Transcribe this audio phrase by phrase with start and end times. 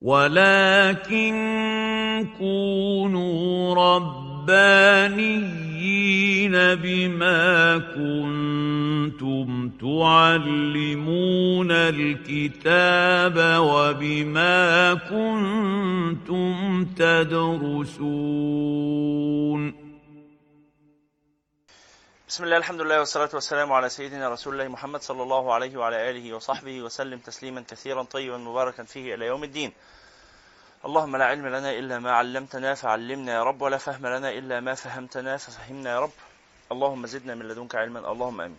[0.00, 1.36] ولكن
[2.38, 5.30] كونوا ربانيين
[6.52, 18.20] بما كنتم تعلمون الكتاب وبما كنتم تدرسون.
[22.30, 26.10] بسم الله الحمد لله والصلاة والسلام على سيدنا رسول الله محمد صلى الله عليه وعلى
[26.10, 29.72] آله وصحبه وسلم تسليما كثيرا طيبا مباركا فيه إلى يوم الدين.
[30.84, 34.74] اللهم لا علم لنا إلا ما علمتنا فعلمنا يا رب ولا فهم لنا إلا ما
[34.74, 36.10] فهمتنا ففهمنا يا رب.
[36.72, 38.58] اللهم زدنا من لدنك علما اللهم آمين.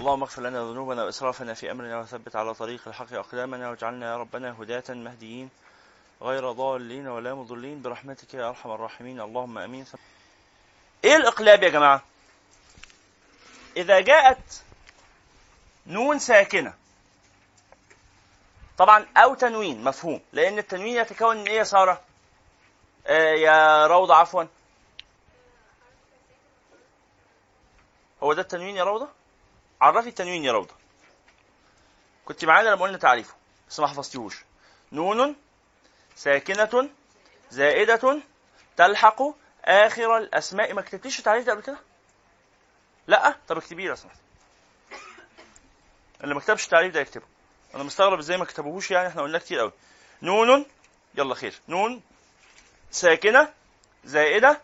[0.00, 4.56] اللهم اغفر لنا ذنوبنا وإسرافنا في أمرنا وثبت على طريق الحق أقدامنا واجعلنا يا ربنا
[4.62, 5.50] هداة مهديين
[6.22, 7.82] غير ضالين ولا مضلين.
[7.82, 9.20] برحمتك يا أرحم الراحمين.
[9.20, 9.86] اللهم آمين.
[11.04, 12.02] إيه الاقلاب يا جماعة؟
[13.76, 14.62] إذا جاءت
[15.86, 16.74] نون ساكنة.
[18.78, 20.20] طبعا أو تنوين مفهوم.
[20.32, 22.02] لأن التنوين يتكون من إيه يا سارة؟
[23.06, 24.44] آه يا روضة عفوا.
[28.22, 29.08] هو ده التنوين يا روضة؟
[29.80, 30.74] عرفي التنوين يا روضة.
[32.24, 33.34] كنت معانا لما قلنا تعريفه
[33.70, 34.44] بس ما حفظتيهوش.
[34.92, 35.36] نون
[36.16, 36.90] ساكنة
[37.50, 38.20] زائدة
[38.76, 39.22] تلحق
[39.64, 40.74] آخر الأسماء.
[40.74, 41.78] ما كتبتيش التعريف ده قبل كده؟
[43.06, 43.36] لا.
[43.48, 44.18] طب اكتبيه لو سمحت.
[46.24, 47.26] اللي ما كتبش التعريف ده يكتبه.
[47.74, 49.08] أنا مستغرب إزاي ما كتبوهوش يعني.
[49.08, 49.72] إحنا قلنا كتير قوي
[50.22, 50.66] نون.
[51.14, 51.54] يلا خير.
[51.68, 52.02] نون.
[52.90, 53.52] ساكنة.
[54.04, 54.60] زائدة.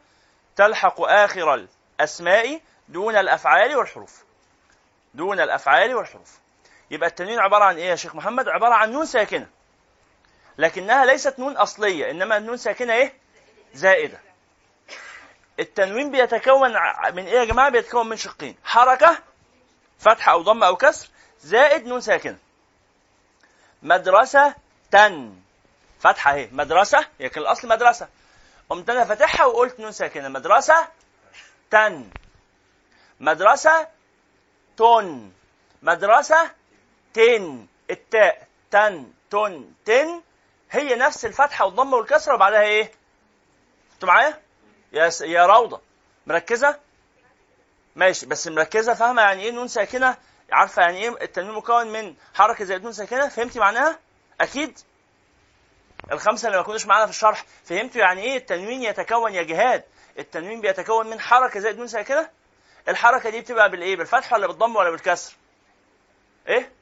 [0.57, 1.55] تلحق آخر
[2.01, 4.25] الأسماء دون الأفعال والحروف.
[5.15, 6.39] دون الأفعال والحروف.
[6.91, 9.49] يبقى التنوين عبارة عن إيه يا شيخ محمد؟ عبارة عن نون ساكنة.
[10.59, 13.15] لكنها ليست نون أصلية إنما النون ساكنة إيه؟
[13.75, 14.21] زائدة.
[15.61, 16.71] التنوين بيتكون
[17.15, 18.57] من إيه يا جماعة؟ بيتكون من شقين.
[18.65, 19.19] حركة
[19.99, 21.09] فتحه أو ضمه أو كسر
[21.41, 22.39] زائد نون ساكنة.
[23.83, 24.55] مدرسة
[24.91, 25.37] تن.
[26.01, 28.09] فتحة اهي مدرسة؟ كان الأصل مدرسة.
[28.71, 30.29] قمت أنا فاتحها وقلت نون ساكنة.
[30.29, 30.89] مدرسة
[31.71, 32.11] تن.
[33.21, 33.89] مدرسة
[34.77, 35.33] تن.
[35.83, 36.51] مدرسة
[37.15, 37.67] تن.
[37.91, 39.13] التاء تن.
[39.31, 39.73] تن.
[39.85, 40.23] تن.
[40.71, 42.93] هي نفس الفتحة والضمة والكسرة وبعدها إيه؟
[43.95, 44.44] أنتوا معايا؟
[44.95, 45.21] يا س...
[45.21, 45.81] يا روضة.
[46.27, 46.81] مركزة؟
[47.97, 50.17] ماشي بس مركزة فاهمة يعني إيه نون ساكنة؟
[50.53, 53.99] عارفة يعني إيه التنوين مكون من حركة زائد نون ساكنة؟ فهمتي معناها؟
[54.41, 54.79] أكيد.
[56.13, 59.85] الخمسة اللي ما كناش معانا في الشرح فهمتوا يعني إيه التنوين يتكون يا جهاد؟
[60.19, 62.31] التنوين بيتكون من حركة زائد نون ساكنة؟
[62.89, 65.35] الحركة دي بتبقى بالإيه؟ بالفتح ولا بالضم ولا بالكسر؟
[66.49, 66.73] إيه؟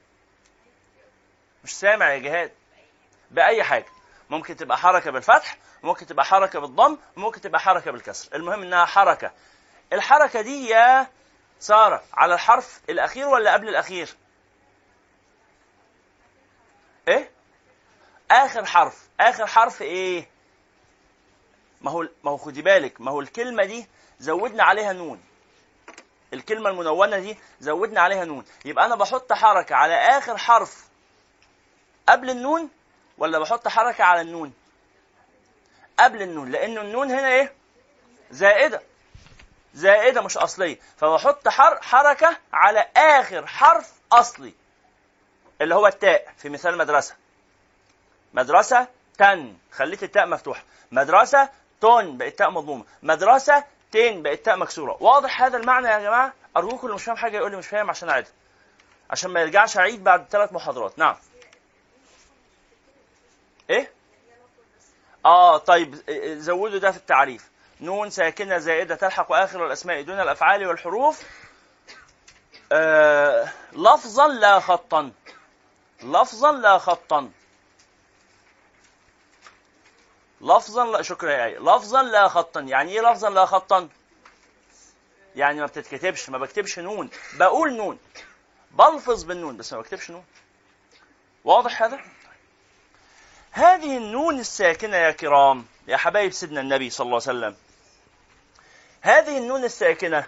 [1.64, 2.52] مش سامع يا جهاد.
[3.30, 3.86] بأي حاجة.
[4.32, 8.36] ممكن تبقى حركة بالفتح ممكن تبقى حركة بالضم ممكن تبقى حركة بالكسر.
[8.36, 9.32] المهم إنها حركة.
[9.92, 11.06] الحركة دي يا
[11.60, 14.16] سارة على الحرف الأخير ولا قبل الأخير؟
[17.08, 17.30] إيه؟
[18.30, 19.08] آخر حرف.
[19.20, 20.28] آخر حرف إيه؟
[21.80, 23.86] ما هو ما هو خدي بالك ما هو الكلمة دي
[24.18, 25.22] زودنا عليها نون.
[26.32, 28.44] الكلمة المنونة دي زودنا عليها نون.
[28.64, 30.88] يبقى أنا بحط حركة على آخر حرف
[32.08, 32.70] قبل النون
[33.22, 34.52] ولا بحط حركة على النون؟
[35.98, 37.52] قبل النون لأن النون هنا إيه؟
[38.30, 38.82] زائدة.
[39.74, 40.78] زائدة مش أصلية.
[40.96, 44.54] فبحط حر حركة على آخر حرف أصلي
[45.60, 47.14] اللي هو التاء في مثال مدرسة.
[48.34, 48.86] مدرسة
[49.18, 49.56] تن.
[49.72, 51.48] خليت التاء مفتوحة مدرسة
[51.80, 52.84] تون بقت تاء مضمومة.
[53.02, 54.96] مدرسة تين بقت تاء مكسورة.
[55.00, 58.08] واضح هذا المعنى يا جماعة؟ أرجوكم اللي مش فاهم حاجة يقول لي مش فاهم عشان
[58.08, 58.32] أعيدها
[59.10, 60.98] عشان ما يرجعش أعيد بعد ثلاث محاضرات.
[60.98, 61.16] نعم.
[63.72, 63.92] إيه؟
[65.24, 65.94] آه طيب
[66.38, 67.50] زودوا ده في التعريف.
[67.80, 71.22] نون ساكنة زائدة تلحق آخر الأسماء دون الأفعال والحروف.
[72.72, 75.12] آه لفظا لا خطا.
[76.02, 77.30] لفظا لا خطا.
[80.40, 82.60] لفظا لا شكرا يا آية لفظا لا خطا.
[82.60, 83.88] يعني إيه لفظا لا خطا؟
[85.36, 87.10] يعني ما بتتكتبش ما بكتبش نون.
[87.34, 87.98] بقول نون.
[88.70, 90.24] بلفظ بالنون بس ما بكتبش نون.
[91.44, 92.00] واضح هذا؟
[93.52, 97.56] هذه النون الساكنة يا كرام يا حبايب سيدنا النبي صلى الله عليه وسلم
[99.00, 100.26] هذه النون الساكنة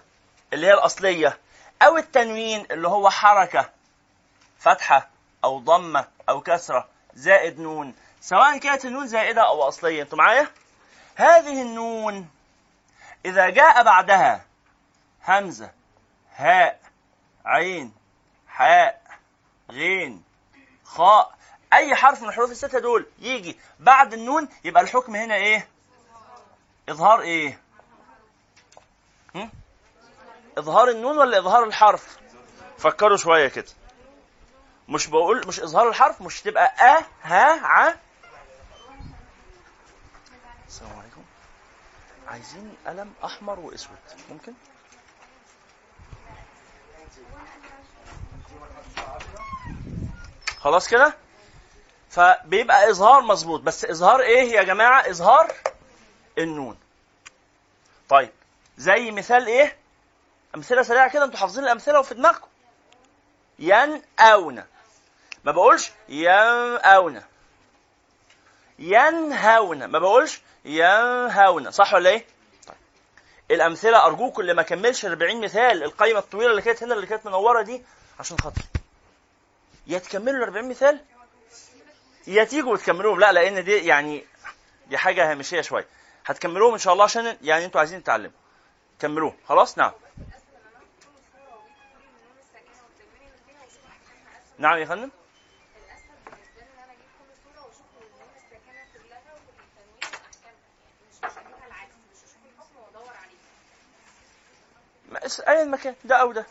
[0.53, 1.39] اللي هي الأصلية
[1.83, 3.71] أو التنوين اللي هو حركة
[4.59, 5.09] فتحة
[5.45, 10.49] أو ضمة أو كسرة زائد نون سواء كانت النون زائدة أو أصلية أنتم معايا؟
[11.17, 12.29] هذه النون
[13.25, 14.45] إذا جاء بعدها
[15.29, 15.71] همزة
[16.37, 16.81] هاء
[17.45, 17.93] عين
[18.49, 19.03] حاء
[19.71, 20.25] غين
[20.85, 21.35] خاء
[21.75, 25.69] أي حرف من الحروف الستة دول يجي بعد النون يبقى الحكم هنا إيه؟
[26.89, 27.61] إظهار إيه؟
[30.59, 32.19] إظهار النون ولا إظهار الحرف؟
[32.79, 33.67] فكروا شوية كده.
[34.89, 37.95] مش بقول مش إظهار الحرف مش تبقى أ ها ع.
[40.69, 41.23] السلام عليكم.
[42.29, 43.97] عايزين قلم أحمر وأسود
[44.31, 44.53] ممكن؟
[50.59, 51.15] خلاص كده؟
[52.15, 53.61] فبيبقى إظهار مظبوط.
[53.61, 55.53] بس إظهار إيه يا جماعة؟ إظهار
[56.39, 56.79] النون.
[58.09, 58.31] طيب
[58.79, 59.77] زي مثال إيه؟
[60.55, 62.49] أمثلة سريعة كده أنتوا حافظين الأمثلة وفي دماغكم.
[63.59, 64.65] ينأون
[65.45, 67.23] ما بقولش ينأون
[68.79, 69.85] ينهون.
[69.85, 71.71] ما بقولش ينهون.
[71.71, 72.27] صح ولا إيه؟
[72.67, 72.77] طيب.
[73.51, 77.63] الأمثلة أرجوكم اللي ما كملش 40 مثال القائمه الطويلة اللي كانت هنا اللي كانت منورة
[77.63, 77.83] دي
[78.21, 78.63] عشان خاطر
[79.87, 81.01] يا تكملوا ال 40 مثال؟
[82.27, 83.21] يا تيجوا وتكملوهم.
[83.21, 84.25] لا لأن دي يعني
[84.87, 85.87] دي حاجة هامشية شوية.
[86.27, 88.39] هتكملوهم إن شاء الله عشان يعني أنتوا عايزين تتعلموا.
[89.01, 89.93] كملوه خلاص؟ نعم.
[94.59, 95.11] نعم يا فندم.
[105.49, 106.47] أي مكان ده أو ده.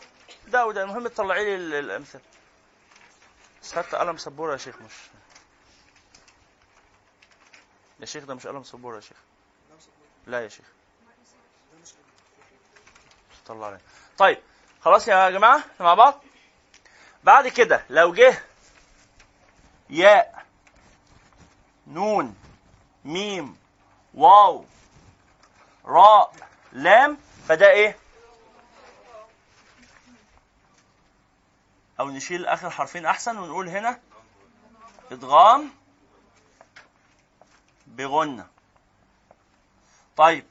[0.48, 0.82] ده أو ده.
[0.82, 2.20] المهم تطلعي لي الأمثلة.
[3.74, 4.92] حتى قلم سبورة يا شيخ مش
[8.04, 9.16] يا شيخ ده مش قلم سبورة يا شيخ.
[10.26, 10.64] لا يا شيخ.
[13.46, 13.80] طلع عليه
[14.18, 14.38] طيب
[14.80, 16.24] خلاص يا جماعة مع بعض؟
[17.24, 18.42] بعد كده لو جه
[19.90, 20.46] ياء
[21.86, 22.36] نون
[23.04, 23.56] ميم
[24.14, 24.64] واو
[25.84, 26.32] راء
[26.72, 27.18] لام
[27.48, 27.96] فده إيه؟
[32.00, 34.00] أو نشيل آخر حرفين أحسن ونقول هنا
[35.12, 35.70] إدغام
[37.86, 38.46] بغنة
[40.16, 40.44] طيب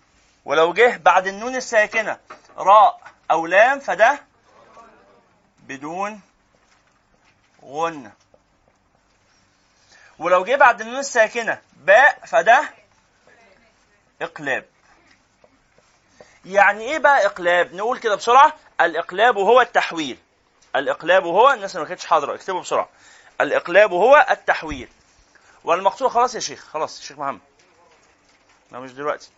[0.46, 2.20] ولو جه بعد النون الساكنة
[2.58, 3.02] راء
[3.32, 4.20] أو لام فده
[5.60, 6.22] بدون
[7.64, 8.12] غنة
[10.20, 12.70] ولو جه بعد النون الساكنة باء فده
[14.22, 14.66] إقلاب.
[16.46, 20.18] يعني إيه بقى إقلاب؟ نقول كده بسرعة الإقلاب هو التحويل.
[20.76, 22.90] الإقلاب هو الناس اللي ما كانتش حاضرة اكتبوا بسرعة.
[23.42, 24.90] الإقلاب هو التحويل.
[25.64, 27.40] والمقصود خلاص يا شيخ خلاص يا شيخ محمد.
[28.72, 29.30] لا مش دلوقتي.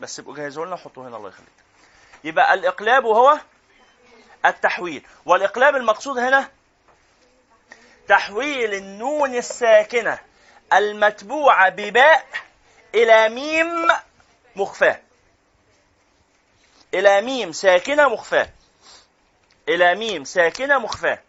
[0.00, 1.48] بس ابقوا جهزوا لنا وحطوه هنا الله يخليك.
[2.24, 3.38] يبقى الإقلاب هو
[4.46, 5.06] التحويل.
[5.26, 6.50] والإقلاب المقصود هنا
[8.08, 10.18] تحويل النون الساكنة
[10.72, 12.26] المتبوعة بباء
[12.94, 13.88] إلى ميم
[14.56, 15.00] مخفاة.
[16.94, 18.50] إلى ميم ساكنة مخفاة.
[19.68, 21.22] إلى ميم ساكنة مخفاة.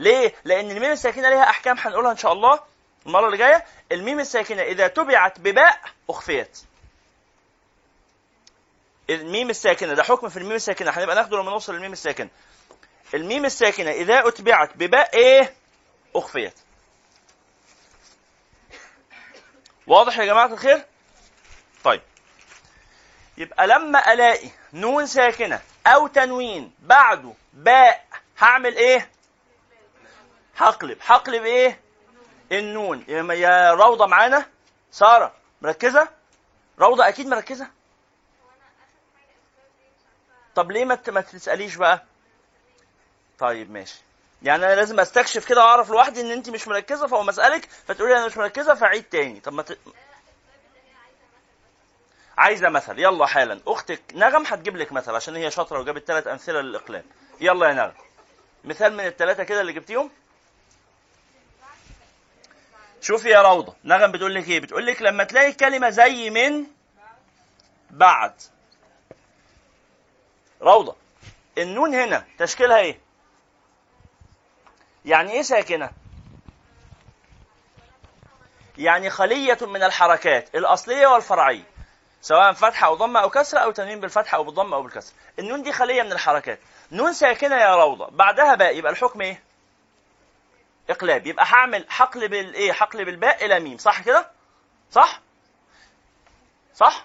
[0.00, 2.60] ليه؟ لأن الميم الساكنة ليها أحكام هنقولها إن شاء الله
[3.06, 5.80] المرة اللي جاية الميم الساكنة إذا تبعت بباء
[6.10, 6.58] أخفيت
[9.10, 12.28] الميم الساكنة ده حكم في الميم الساكنة هنبقى ناخده لما نوصل للميم الساكنة
[13.14, 15.54] الميم الساكنة إذا أتبعت بباء إيه؟
[16.16, 16.54] أخفيت
[19.86, 20.84] واضح يا جماعة الخير؟
[21.84, 22.02] طيب
[23.38, 28.06] يبقى لما ألاقي نون ساكنة أو تنوين بعده باء
[28.38, 29.10] هعمل إيه؟
[30.60, 30.98] هقلب.
[31.02, 31.80] هقلب إيه؟
[32.52, 33.04] النون.
[33.08, 34.46] يا روضة معانا؟
[34.90, 36.08] سارة مركزة؟
[36.78, 37.70] روضة أكيد مركزة؟
[40.54, 42.04] طب ليه ما ما تسأليش بقى؟
[43.38, 44.02] طيب ماشي.
[44.42, 48.26] يعني أنا لازم أستكشف كده وأعرف لوحدي إن أنت مش مركزة فاقوم اسالك فتقولي أنا
[48.26, 49.40] مش مركزة فعيد تاني.
[49.40, 49.78] طب ما ت...
[52.38, 52.98] عايزة مثل.
[52.98, 53.60] يلا حالا.
[53.66, 57.04] أختك نغم هتجيب لك مثل عشان هي شاطرة وجابت ثلاث أمثلة للإقلام.
[57.40, 57.92] يلا يا نغم.
[58.64, 60.10] مثال من الثلاثه كده اللي جبتيهم؟
[63.00, 66.66] شوفي يا روضة نغم بتقول لك إيه بتقول لك لما تلاقي كلمة زي من
[67.90, 68.32] بعد
[70.62, 70.96] روضة
[71.58, 73.00] النون هنا تشكيلها إيه؟
[75.04, 75.90] يعني إيه ساكنة؟
[78.78, 81.62] يعني خلية من الحركات الأصلية والفرعية
[82.22, 85.72] سواء فتحة أو ضمة أو كسرة أو تنوين بالفتحة أو بالضمة أو بالكسرة النون دي
[85.72, 86.58] خلية من الحركات
[86.92, 89.42] نون ساكنة يا روضة بعدها باء يبقى الحكم إيه؟
[90.90, 91.26] إقلاب.
[91.26, 93.78] يبقى هعمل هقلب الايه؟ هقلب الباء إلى ميم.
[93.78, 94.30] صح كده؟
[94.90, 95.20] صح؟
[96.74, 97.04] صح؟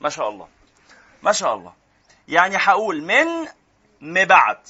[0.00, 0.48] ما شاء الله.
[1.22, 1.72] ما شاء الله.
[2.28, 3.48] يعني هقول من
[4.00, 4.68] مبعد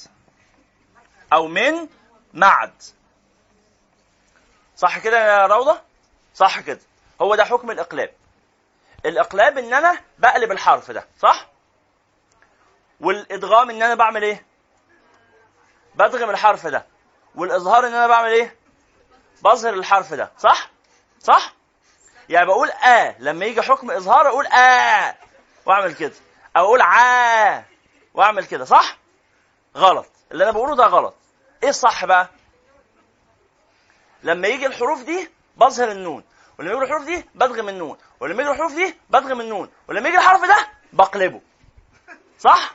[1.33, 1.87] أو من
[2.33, 2.83] معد.
[4.77, 5.81] صح كده يا روضة؟
[6.35, 6.79] صح كده.
[7.21, 8.13] هو ده حكم الإقلاب.
[9.05, 11.07] الإقلاب إن أنا بقلب الحرف ده.
[11.19, 11.47] صح؟
[12.99, 14.45] والإدغام إن أنا بعمل إيه؟
[15.95, 16.85] بدغم الحرف ده.
[17.35, 18.55] والإظهار إن أنا بعمل إيه؟
[19.43, 20.69] بظهر الحرف ده صح؟
[21.19, 21.53] صح؟
[22.29, 25.15] يعني بقول آه لما يجي حكم إظهار أقول آه
[25.65, 26.13] وأعمل كده
[26.57, 27.63] أو أقول عا
[28.13, 28.97] وأعمل كده صح؟
[29.77, 31.15] غلط اللي أنا بقوله ده غلط.
[31.63, 32.29] إيه الصح بقى؟
[34.23, 36.23] لما يجي الحروف دي بظهر النون
[36.59, 40.41] ولما يجي الحروف دي بدغم النون ولما يجي الحروف دي بدغم النون ولما يجي الحرف
[40.45, 41.41] ده بقلبه
[42.39, 42.73] صح؟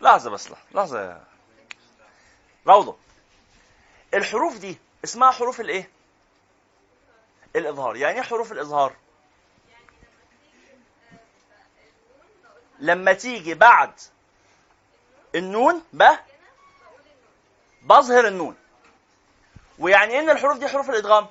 [0.00, 1.24] لحظة بس لحظة يا
[2.66, 2.96] روضة.
[4.14, 5.90] الحروف دي اسمها حروف الإيه؟
[7.56, 7.96] الإظهار.
[7.96, 8.96] يعني إيه حروف الإظهار؟
[12.78, 13.92] لما تيجي بعد
[15.34, 16.04] النون ب
[17.82, 18.56] بظهر النون.
[19.78, 21.26] ويعني إن الحروف دي حروف الإدغام؟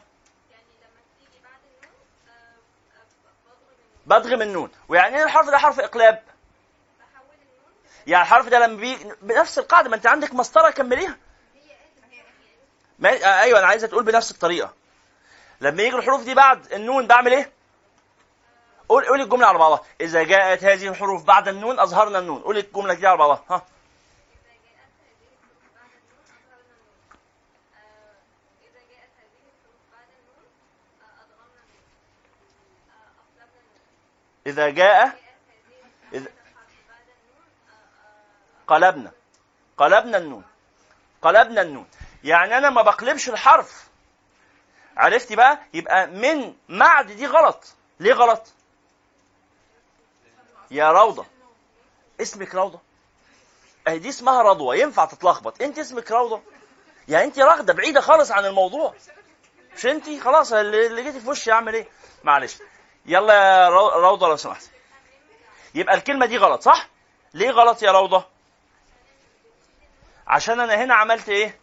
[4.06, 4.72] بدغم النون.
[4.90, 6.24] ويعني إيه الحرف ده حرف إقلاب؟
[8.10, 11.18] يعني الحرف ده لما بيجي بنفس القاعدة ما أنت عندك مسطرة كمليها.
[13.00, 13.10] ما...
[13.10, 14.74] آه أيوه أنا عايزه تقول بنفس الطريقة.
[15.62, 17.52] لما يجي الحروف دي بعد النون بعمل إيه؟
[18.90, 19.84] قول قول الجملة على بعضها.
[20.02, 22.42] إذا جاءت هذه الحروف بعد النون أظهرنا النون.
[22.42, 23.44] قول الجملة دي على بعضها.
[23.50, 23.66] ها.
[34.48, 35.20] إذا جاء
[36.14, 36.39] إذا
[38.70, 39.12] قلبنا.
[39.78, 40.44] قلبنا النون.
[41.22, 41.88] قلبنا النون.
[42.24, 43.90] يعني أنا ما بقلبش الحرف.
[44.98, 47.64] عرفتي بقى؟ يبقى من معد دي غلط.
[48.00, 48.54] ليه غلط؟
[50.72, 51.26] يا روضة.
[52.22, 52.80] اسمك روضة.
[53.88, 54.76] أهي دي اسمها رضوة.
[54.76, 55.62] ينفع تتلخبط.
[55.62, 56.42] أنت اسمك روضة.
[57.08, 58.94] يعني أنت راغدة بعيدة خالص عن الموضوع.
[59.78, 61.88] مش أنت؟ خلاص اللي جيتي في وشي اعمل إيه؟
[62.24, 62.58] معلش.
[63.06, 64.64] يلا يا روضة لو سمحت.
[65.76, 66.88] يبقى الكلمة دي غلط صح؟
[67.34, 68.26] ليه غلط يا روضة؟
[70.30, 71.60] عشان أنا هنا عملت إيه؟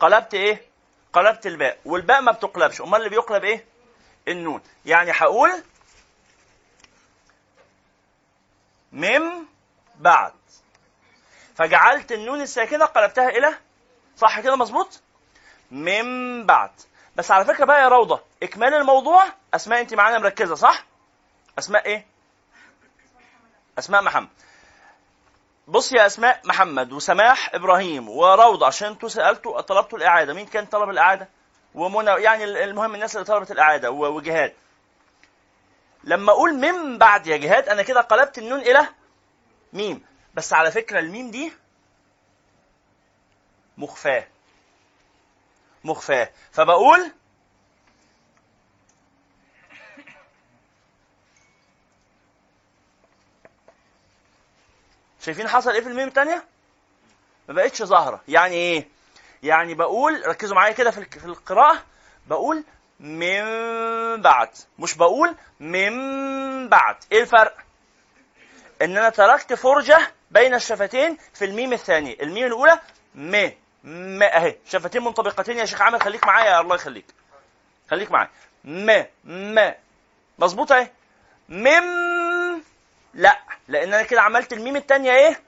[0.00, 0.62] قلبت إيه؟
[1.12, 1.78] قلبت الباء.
[1.84, 2.80] والباء ما بتقلبش.
[2.80, 3.64] امال اللي بيقلب إيه؟
[4.28, 4.62] النون.
[4.86, 5.50] يعني هقول
[8.92, 9.46] مم
[9.94, 10.32] بعد.
[11.56, 13.54] فجعلت النون الساكنة قلبتها إلى
[14.16, 15.00] صح كده مظبوط؟
[15.70, 16.70] من بعد.
[17.16, 19.24] بس على فكرة بقى يا روضة إكمال الموضوع
[19.54, 20.84] أسماء أنت معانا مركزة صح؟
[21.58, 22.06] أسماء إيه؟
[23.78, 24.28] أسماء محمد.
[25.68, 30.34] بص يا أسماء محمد وسماح إبراهيم وروضة عشان أنتوا سالتوا طلبتوا الإعادة.
[30.34, 31.28] مين كان طلب الإعادة؟
[31.74, 34.54] ومنى يعني المهم الناس اللي طلبت الإعادة وجهاد.
[36.04, 38.88] لما أقول من بعد يا جهاد أنا كده قلبت النون إلى
[39.72, 40.04] ميم.
[40.34, 41.52] بس على فكرة الميم دي
[43.78, 44.26] مخفاة.
[45.84, 46.30] مخفاة.
[46.52, 47.12] فبقول
[55.22, 56.44] شايفين حصل إيه في الميم الثانية
[57.48, 58.20] ما بقتش ظاهرة.
[58.28, 58.88] يعني إيه؟
[59.42, 61.82] يعني بقول ركزوا معايا كده في القراءة.
[62.26, 62.64] بقول
[63.00, 63.42] من
[64.22, 64.48] بعد.
[64.78, 66.96] مش بقول من بعد.
[67.12, 67.56] إيه الفرق؟
[68.82, 69.98] ان أنا تركت فرجة
[70.30, 72.78] بين الشفتين في الميم الثاني الميم الاولى
[73.14, 73.48] م
[73.84, 74.56] ما اهي.
[74.66, 75.98] شفتين منطبقتين يا شيخ عامر.
[75.98, 76.60] خليك معايا.
[76.60, 77.06] الله يخليك.
[77.90, 78.30] خليك معايا.
[78.64, 79.74] ما ما
[80.38, 80.90] مظبوط اهي.
[81.48, 82.11] مم
[83.14, 85.42] لا لأن أنا كده عملت الميم الثانية إيه؟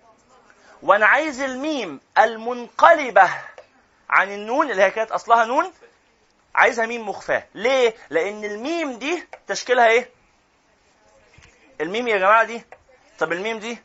[0.83, 3.31] وأنا عايز الميم المنقلبة
[4.11, 5.73] عن النون اللي هي كانت أصلها نون
[6.55, 7.47] عايزها ميم مخفاة.
[7.55, 10.11] ليه؟ لأن الميم دي تشكيلها إيه؟
[11.81, 12.65] الميم يا جماعة دي
[13.19, 13.79] طب الميم دي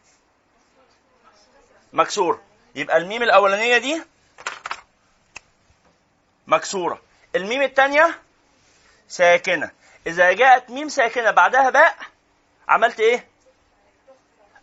[1.93, 2.41] مكسور
[2.75, 4.03] يبقى الميم الأولانية دي
[6.47, 7.01] مكسورة.
[7.35, 8.19] الميم الثانية
[9.07, 9.71] ساكنة.
[10.07, 11.95] إذا جاءت ميم ساكنة بعدها باء
[12.67, 13.27] عملت إيه؟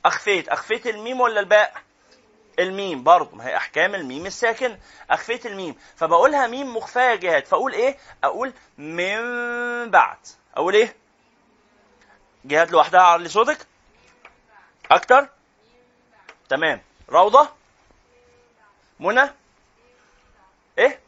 [0.07, 0.49] أخفيت.
[0.49, 1.75] أخفيت الميم ولا الباء؟
[2.59, 3.37] الميم برضه.
[3.37, 4.79] ما هي أحكام الميم الساكن
[5.11, 5.77] أخفيت الميم.
[5.97, 9.21] فبقولها ميم مخفاة جهات فأقول إيه؟ أقول من
[9.91, 10.19] بعد.
[10.55, 10.97] أقول إيه؟
[12.45, 13.67] جهات لوحدها على صوتك؟
[14.91, 15.29] أكتر؟
[16.49, 16.83] تمام.
[17.09, 17.49] روضة؟
[19.01, 19.31] منى؟
[20.79, 21.01] إيه؟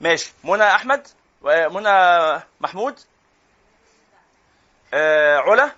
[0.00, 0.32] ماشي.
[0.44, 1.08] منى أحمد؟
[1.44, 3.00] منى محمود؟
[4.94, 5.72] آه علا؟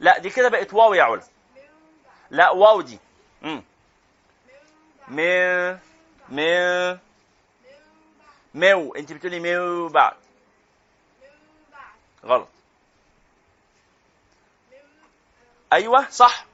[0.00, 1.22] لا دي كده بقت واو يا علا.
[2.30, 2.98] لا واو دي.
[3.42, 3.60] م
[6.28, 6.98] م
[8.54, 10.16] مو انت بتقولي ميو بعد.
[12.24, 12.48] غلط.
[15.72, 16.46] أيوه صح.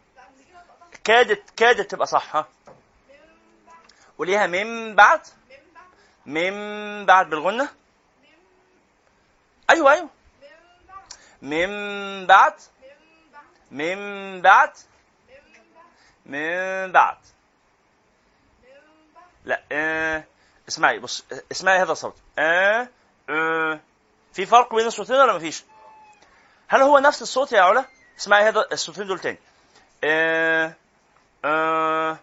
[1.04, 2.48] كادت كادت تبقى صح ها.
[4.18, 5.20] قوليها من بعد.
[6.26, 7.68] من بعد بالغنة.
[9.70, 10.08] أيوة أيوة.
[11.42, 12.54] من بعد.
[13.72, 14.70] من بعد؟
[16.26, 17.16] من بعد.
[19.44, 20.24] لا آه
[20.68, 22.16] اسمعي بص اسمعي هذا الصوت.
[22.38, 22.88] آه
[23.30, 23.80] آه
[24.32, 25.64] في فرق بين الصوتين ولا مفيش؟
[26.68, 27.84] هل هو نفس الصوت يا علا؟
[28.18, 29.38] اسمعي هذا الصوتين دول تاني.
[30.04, 30.74] آه
[31.44, 32.18] آه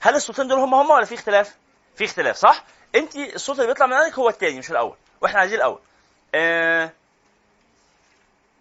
[0.00, 1.56] هل الصوتين دول هم هم ولا في اختلاف؟
[1.96, 2.64] في اختلاف صح؟
[2.94, 4.96] انت الصوت اللي بيطلع من عندك هو التاني مش الأول.
[5.20, 5.80] وإحنا عايزين الأول.
[6.34, 6.92] آه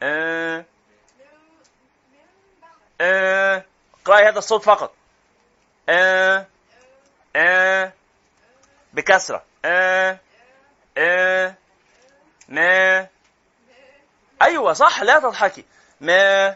[0.04, 0.66] آه
[3.02, 3.64] آه
[4.02, 4.94] اقرأي هذا الصوت فقط.
[5.90, 6.46] آه
[7.36, 7.94] آه
[8.94, 9.44] بكسرة.
[9.66, 10.20] آه
[10.98, 11.56] آه
[12.50, 13.08] ما.
[14.42, 15.66] أيوة صح لا تضحكي.
[16.02, 16.56] ما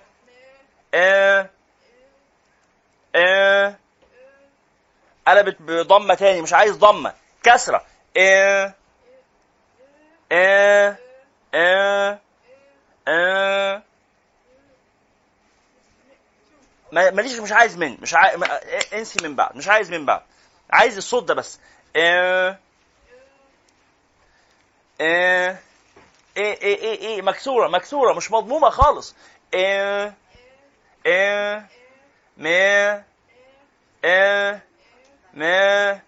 [0.94, 1.50] آه
[3.16, 3.76] آه
[5.28, 7.14] قلبت بضمة تاني مش عايز ضمة.
[7.44, 7.86] كسرة.
[8.18, 8.74] آه
[10.32, 10.98] آه
[11.54, 12.20] آه
[13.08, 13.84] آه.
[16.92, 18.44] ماليش مش عايز من مش عايز
[18.94, 20.22] انسي من بعد مش عايز من بعد
[20.72, 21.60] عايز الصوت ده بس.
[21.96, 22.58] آه
[25.02, 25.58] آه
[26.38, 28.14] إيه إيه إيه إيه؟ مكسورة مكسورة.
[28.14, 29.16] مش مضمومة خالص.
[35.34, 36.00] ما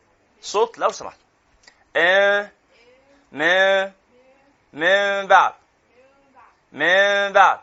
[0.42, 1.18] صوت لو سمحت.
[4.74, 5.54] من بعد.
[6.72, 7.60] من بعد.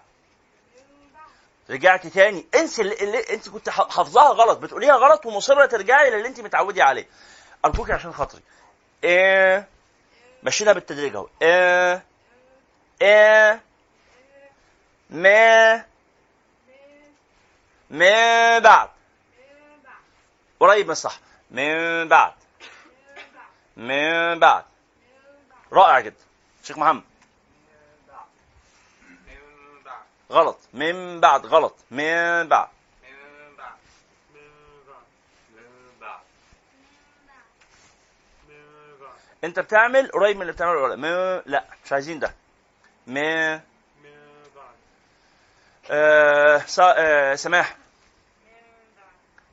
[1.70, 2.46] رجعت تاني.
[2.54, 7.08] انسي اللي, اللي انت كنت حافظاها غلط بتقوليها غلط ومصرة ترجعي للي انت متعودي عليه.
[7.64, 8.42] أرجوكي عشان خاطري.
[9.04, 9.68] إيه
[10.42, 11.28] مشينا بالتدريج أهو.
[11.42, 12.04] إيه
[13.02, 13.60] إيه
[15.10, 15.84] ما
[17.90, 18.88] من بعد.
[20.60, 21.20] قريب من الصح
[21.50, 22.32] من بعد.
[23.76, 24.64] من بعد.
[25.72, 26.24] رائع جدا.
[26.64, 27.02] شيخ محمد.
[30.30, 30.58] غلط.
[30.72, 31.74] من بعد غلط.
[31.90, 32.68] من بعد.
[39.44, 41.64] انت بتعمل قريب من اللي بتعمله ولا ما لا.
[41.84, 42.34] مش عايزين ده.
[43.06, 43.60] ما
[45.90, 47.76] آه, آه سماح.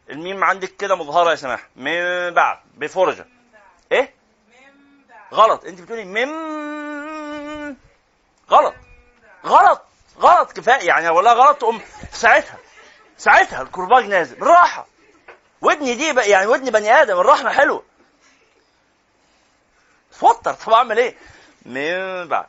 [0.10, 1.68] الميم عندك كده مظهرة يا سماح.
[1.76, 2.60] من بعد.
[2.74, 3.26] بفرجة.
[3.92, 4.14] إيه؟
[5.34, 5.66] غلط.
[5.66, 6.30] انت بتقولي من
[8.50, 8.74] غلط.
[9.46, 9.82] غلط.
[10.20, 12.58] غلط كفاية يعني ولا غلط تقوم ساعتها
[13.18, 14.88] ساعتها الكرباج نازل بالراحة.
[15.62, 17.84] ودني دي بقى يعني ودني بني آدم الرحمة حلوة.
[20.20, 21.16] توتر طب أعمل إيه؟
[21.66, 22.48] من بعد.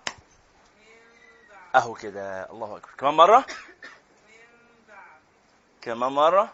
[1.74, 2.88] أهو كده الله أكبر.
[2.98, 3.44] كمان مرة؟
[5.82, 6.52] كمان مرة؟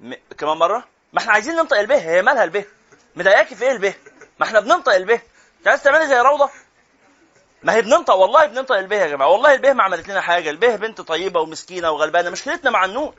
[0.00, 0.14] م...
[0.38, 2.64] كمان مرة؟ ما إحنا عايزين ننطق البه هي مالها البه
[3.16, 3.94] مضايقاكي في إيه البه
[4.40, 5.20] ما إحنا بننطق البه
[5.58, 6.50] أنت عايز تعملي زي روضة؟
[7.62, 10.76] ما هي بننطق والله بننطق البه يا جماعة والله البه ما عملت لنا حاجة البه
[10.76, 13.14] بنت طيبة ومسكينة وغلبانة مشكلتنا مع النون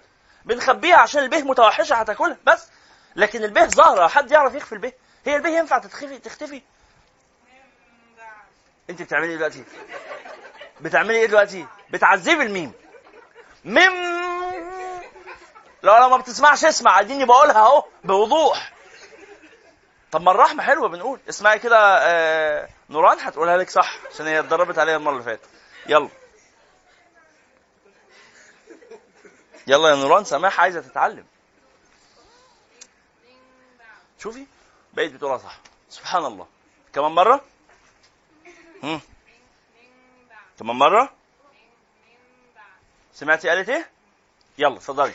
[0.45, 2.67] بنخبيها عشان البه متوحشة هتاكلها بس
[3.15, 4.93] لكن البه ظاهرة حد يعرف يخفي البه
[5.25, 6.62] هي البه ينفع تختفي تختفي؟
[8.89, 9.63] انت بتعملي إيه دلوقتي؟
[10.82, 12.71] بتعملي إيه دلوقتي؟ بتعذبي الميم.
[13.65, 14.12] مم
[15.84, 18.71] لو لو ما بتسمعش اسمع اديني بقولها اهو بوضوح.
[20.12, 21.19] طب ما الرحمة حلوة بنقول.
[21.30, 25.49] اسمعي كده آه نوران هتقولها لك صح عشان هي اتدربت عليها المرة اللي فاتت.
[25.88, 26.10] يلا.
[29.67, 31.25] يلا يا نوران سماح عايزة تتعلم.
[34.19, 34.45] شوفي
[34.93, 35.60] بقيت بتقولها صح.
[35.89, 36.47] سبحان الله.
[36.93, 37.45] كمان مرة؟
[38.84, 39.01] هم.
[40.60, 41.13] كمان مرة؟
[43.13, 43.89] سمعتي قالت إيه؟
[44.58, 45.13] يلا اتفضلي.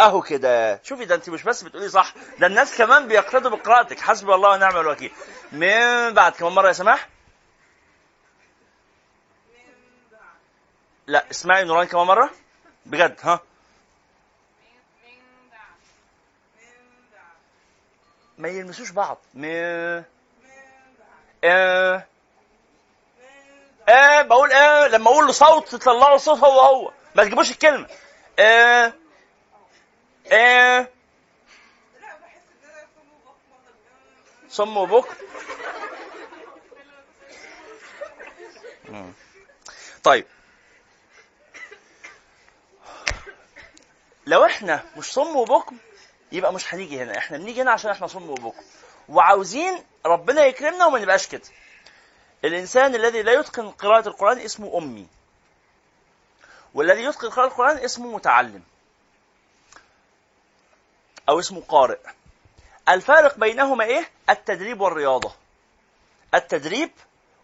[0.00, 0.82] اهو كده.
[0.82, 4.00] شوفي ده انت مش بس بتقولي صح ده الناس كمان بيقتدوا بقراءتك.
[4.00, 5.12] حسبي الله ونعم الوكيل.
[5.52, 7.08] من بعد كمان مرة يا سماح؟
[11.06, 12.30] لا اسمعي نوران كمان مرة؟
[12.86, 13.40] بجد ها؟
[18.38, 19.18] ما يلمسوش بعض.
[19.34, 19.44] م
[21.44, 22.06] آه
[23.88, 26.92] آه بقول آه لما أقول له صوت تطلعوا الصوت هو هو.
[27.14, 27.86] ما تجيبوش الكلمة.
[28.38, 28.92] آه
[30.32, 30.88] آه
[34.52, 35.14] صم وبكر
[40.04, 40.26] طيب.
[44.26, 45.76] لو إحنا مش صم وبكم
[46.32, 47.18] يبقى مش هنيجي هنا.
[47.18, 48.62] إحنا بنيجي هنا عشان إحنا صم وبكم
[49.08, 51.42] وعاوزين ربنا يكرمنا وما نبقاش كده.
[52.44, 55.06] الإنسان الذي لا يتقن قراءة القرآن اسمه أمي.
[56.74, 58.62] والذي يتقن قراءة القرآن اسمه متعلم.
[61.28, 61.98] أو اسمه قارئ.
[62.88, 65.32] الفارق بينهما إيه؟ التدريب والرياضة.
[66.34, 66.90] التدريب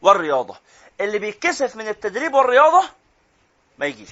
[0.02, 0.56] والرياضة.
[1.00, 2.88] اللي بيتكسف من التدريب والرياضة
[3.78, 4.08] ما يجيش.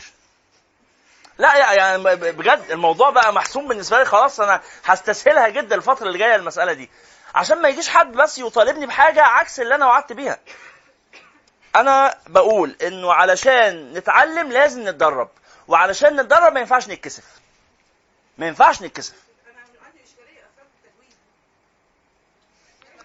[1.38, 6.34] لا يعني بجد الموضوع بقى محسوم بالنسبة لي خلاص أنا هستسهلها جدا الفترة اللي جاية
[6.36, 6.90] المسألة دي.
[7.34, 10.38] عشان ما يجيش حد بس يطالبني بحاجة عكس اللي أنا وعدت بيها.
[11.76, 15.28] أنا بقول إنه علشان نتعلم لازم نتدرب.
[15.68, 17.24] وعلشان نتدرب ما ينفعش نتكسف.
[18.38, 19.14] ما ينفعش نتكسف.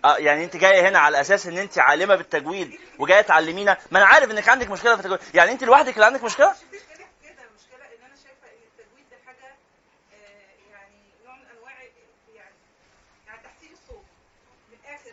[0.06, 3.78] آه يعني انت جاية هنا على أساس ان انت عالمة بالتجويد وجايه تعلمينا.
[3.92, 5.20] ما أنا عارف انك عندك مشكلة في التجويد.
[5.34, 6.54] يعني انت لوحدك اللي عندك مشكلة؟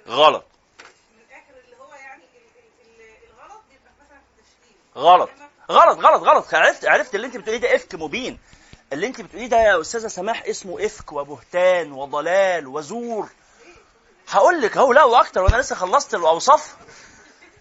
[0.09, 0.44] غلط.
[1.14, 4.77] من الآخر اللي هو يعني ال- ال- ال- الغلط بيبقى مثلا في التشكيل.
[5.03, 5.31] غلط.
[5.70, 6.55] غلط غلط غلط.
[6.55, 8.38] عرفت عرفت اللي انت بتقوليه ده إفك مبين.
[8.92, 13.29] اللي انت بتقوليه ده يا أستاذة سماح اسمه إفك وبهتان وضلال وزور.
[14.31, 16.77] هقول لك اهو لا وأكتر وأنا لسه خلصت الأوصاف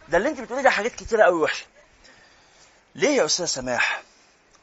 [0.10, 1.66] ده اللي أنت بتقوليه ده حاجات كتيرة قوي وحشة.
[2.96, 4.02] ليه يا استاذه سماح؟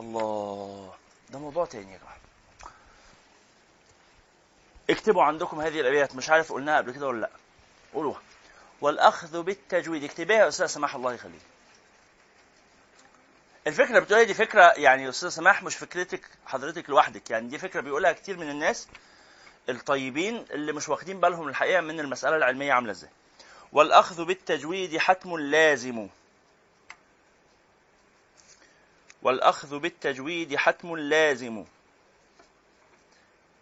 [0.01, 0.95] الله
[1.31, 2.17] ده موضوع تاني يا جماعة.
[4.91, 7.31] اكتبوا عندكم هذه الأبيات مش عارف قلناها قبل كده ولا لأ.
[7.95, 8.23] قولوها.
[8.81, 10.05] والأخذ بالتجويد.
[10.05, 11.41] اكتبيها يا استاذه سماح الله يخليك.
[13.67, 17.31] الفكرة بتقولها دي فكرة يعني يا أستاذ سماح مش فكرتك حضرتك لوحدك.
[17.31, 18.89] يعني دي فكرة بيقولها كتير من الناس.
[19.69, 23.11] الطيبين اللي مش واخدين بالهم الحقيقة من المسألة العلمية عاملة إزاي.
[23.73, 26.09] والأخذ بالتجويد حتم لازم.
[29.23, 31.65] والأخذ بالتجويد حتم لازم.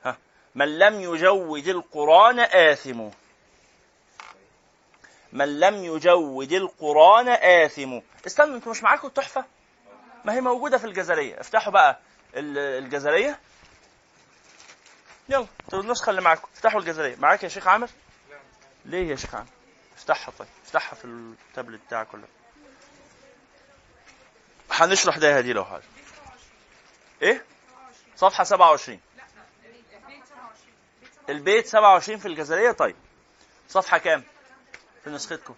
[0.05, 0.17] ها
[0.55, 3.09] من لم يجود القرآن آثم.
[5.33, 8.01] من لم يجود القرآن آثم.
[8.27, 9.45] استنوا أنتوا مش معاكم التحفه
[10.25, 11.41] ما هي موجودة في الجزرية.
[11.41, 11.99] افتحوا بقى
[12.37, 13.39] ال- الجزرية.
[15.33, 16.49] يلا أنتوا النسخة اللي معاكم.
[16.55, 17.17] افتحوا الجزرية.
[17.17, 17.89] معاك يا شيخ عامر؟
[18.85, 19.49] ليه يا شيخ عامر؟
[19.97, 20.49] افتحها طيب.
[20.65, 22.25] افتحها في التابلت بتاعك كله
[24.71, 25.83] هنشرح ده دي لو حاجة.
[27.23, 27.45] إيه؟
[28.17, 29.01] صفحة 27
[31.29, 32.97] البيت 27 في الجزرية؟ طيب.
[33.69, 34.25] صفحة كام؟
[35.05, 35.55] في نسختكم.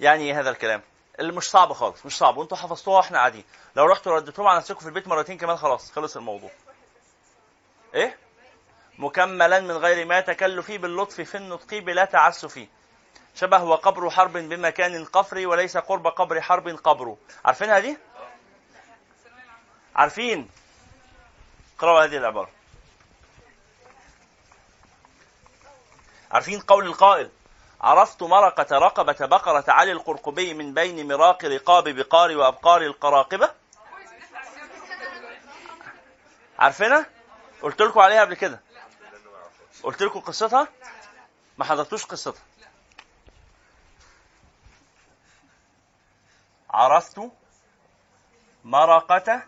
[0.00, 0.82] يعني إيه هذا الكلام؟
[1.20, 2.36] اللي مش صعب خالص مش صعب.
[2.36, 3.44] وانتوا حفظتوها وإحنا قاعدين.
[3.76, 6.50] لو رحتوا رديتوهم على نفسكم في البيت مرتين كمان خلاص خلص الموضوع.
[7.94, 8.18] إيه؟
[8.98, 12.66] مكملا من غير ما تكلف باللطف في النطق بلا تعسف.
[13.34, 17.16] شبه وقبر حرب بمكان قفري وليس قرب قبر حرب قبر.
[17.44, 17.98] عارفينها دي
[19.96, 20.50] عارفين.
[21.76, 22.50] اقرأوا هذه العبارة.
[26.30, 27.30] عارفين قول القائل؟
[27.80, 33.50] عرفت مرقة رقبة بقرة علي القرقبي من بين مراق رقاب بقار وأبقار القراقبة؟
[36.58, 37.17] عارفينها؟
[37.62, 38.60] قلت لكم عليها قبل كده.
[39.82, 40.68] قلت لكم قصتها؟
[41.58, 42.42] ما حضرتوش قصتها.
[46.70, 47.30] عرفت
[48.64, 49.42] مرقة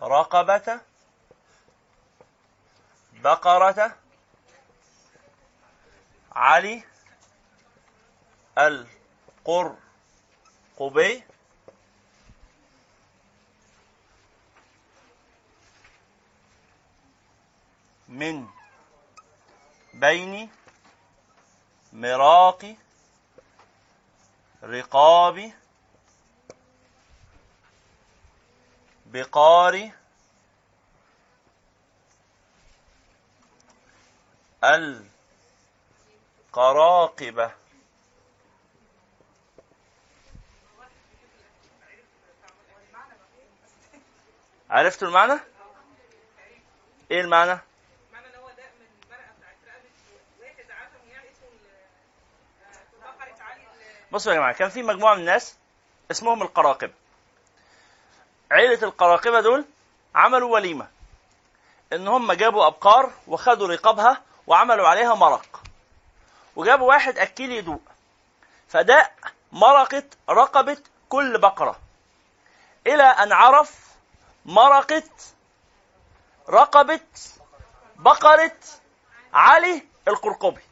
[0.00, 0.80] رقبة
[3.12, 3.96] بقرة
[6.32, 6.84] علي
[9.48, 11.24] القرقبي.
[18.12, 18.48] من
[19.94, 20.50] بين
[21.92, 22.76] مراق
[24.62, 25.52] رقاب
[29.06, 29.90] بقار
[36.50, 37.52] القراقبة
[44.70, 45.40] عرفتوا المعنى؟
[47.10, 47.58] إيه المعنى؟
[48.12, 49.90] معنى ان هو ده من المرأة بتاعت رقبة
[50.40, 51.86] واحد عزم يعني اسمه ال-
[52.62, 55.56] آه، بقرة علي ال- بصوا يا جماعة كان في مجموعة من الناس
[56.10, 56.92] اسمهم القراقبة.
[58.50, 59.64] عيلة القراقبة دول
[60.14, 60.88] عملوا وليمة
[61.92, 65.62] إن هم جابوا أبقار وخدوا رقابها وعملوا عليها مرق.
[66.56, 67.80] وجابوا واحد أكيل يدوق
[68.68, 69.14] فداء
[69.52, 71.78] مرقه رقبة كل بقرة.
[72.86, 73.88] إلى أن عرف
[74.46, 75.02] مرقه
[76.48, 77.00] رقبة
[77.96, 78.58] بقرة
[79.34, 80.62] علي القرقبي.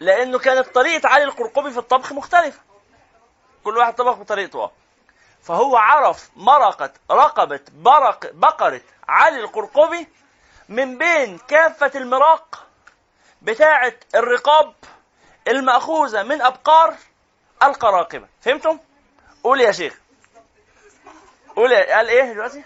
[0.00, 2.60] لأنه كانت طريقة علي القرقبي في الطبخ مختلفة.
[3.64, 4.70] كل واحد طبخ بطريقته.
[5.42, 10.08] فهو عرف مرقة رقبة برق بقرة علي القرقبي
[10.68, 12.66] من بين كافة المراق
[13.42, 14.74] بتاعة الرقاب
[15.48, 16.94] المأخوذة من أبقار
[17.62, 18.28] القراقبة.
[18.40, 18.78] فهمتم؟
[19.44, 19.98] قول يا شيخ.
[21.56, 22.64] قول يا قال إيه دلوقتي؟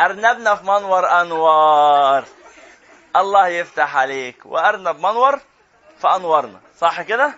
[0.00, 2.24] أرنبنا في منور أنوار.
[3.16, 4.36] الله يفتح عليك.
[4.44, 5.40] وأرنب منور
[5.98, 7.34] فأنورنا صح كده؟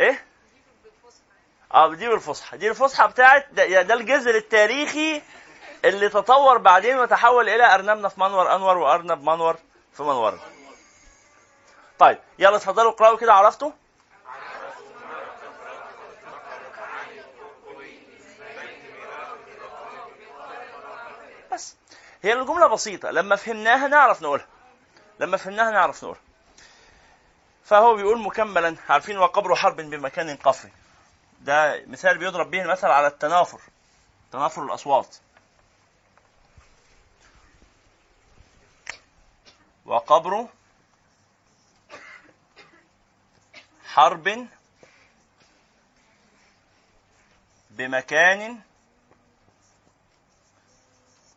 [0.00, 0.24] إيه؟
[1.74, 5.22] آه دي بالفصحى دي الفصحى بتاعت ده, ده الجذر التاريخي
[5.84, 9.56] اللي تطور بعدين وتحول إلى أرنبنا في منور أنور وأرنب منور
[9.92, 10.38] في منور
[11.98, 13.70] طيب يلا اتفضلوا اقرأوا كده عرفتوا؟
[21.52, 21.76] بس.
[22.22, 24.46] هي الجملة بسيطة لما فهمناها نعرف نقولها.
[25.20, 26.20] لما فهمناها نعرف نقولها.
[27.66, 30.72] فهو بيقول مكملا عارفين وقبر حرب بمكان قفري
[31.40, 33.60] ده مثال بيضرب به المثل على التنافر
[34.32, 35.16] تنافر الأصوات.
[39.84, 40.48] وقبر
[43.84, 44.48] حرب
[47.70, 48.60] بمكان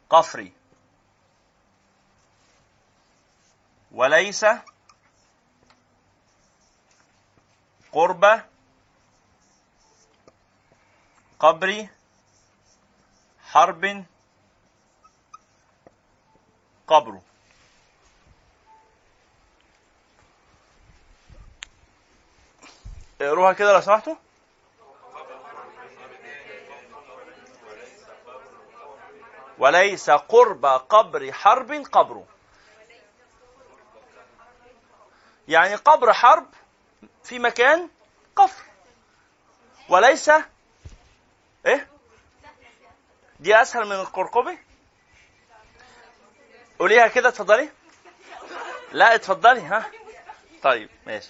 [0.09, 0.53] قفري.
[3.91, 4.45] وليس
[7.91, 8.41] قرب
[11.39, 11.87] قبر
[13.51, 14.05] حرب
[16.87, 17.19] قبر.
[23.21, 24.15] اقروها كده لو سمحتوا.
[29.57, 32.23] وليس قرب قبر حرب قبر.
[35.47, 36.45] يعني قبر حرب
[37.29, 37.89] في مكان
[38.35, 38.63] قفر
[39.89, 40.31] وليس
[41.65, 41.87] إيه؟
[43.39, 44.59] دي أسهل من القرقبي
[46.79, 47.69] قوليها كده اتفضلي.
[48.91, 49.91] لا اتفضلي ها.
[50.63, 51.29] طيب ماشي.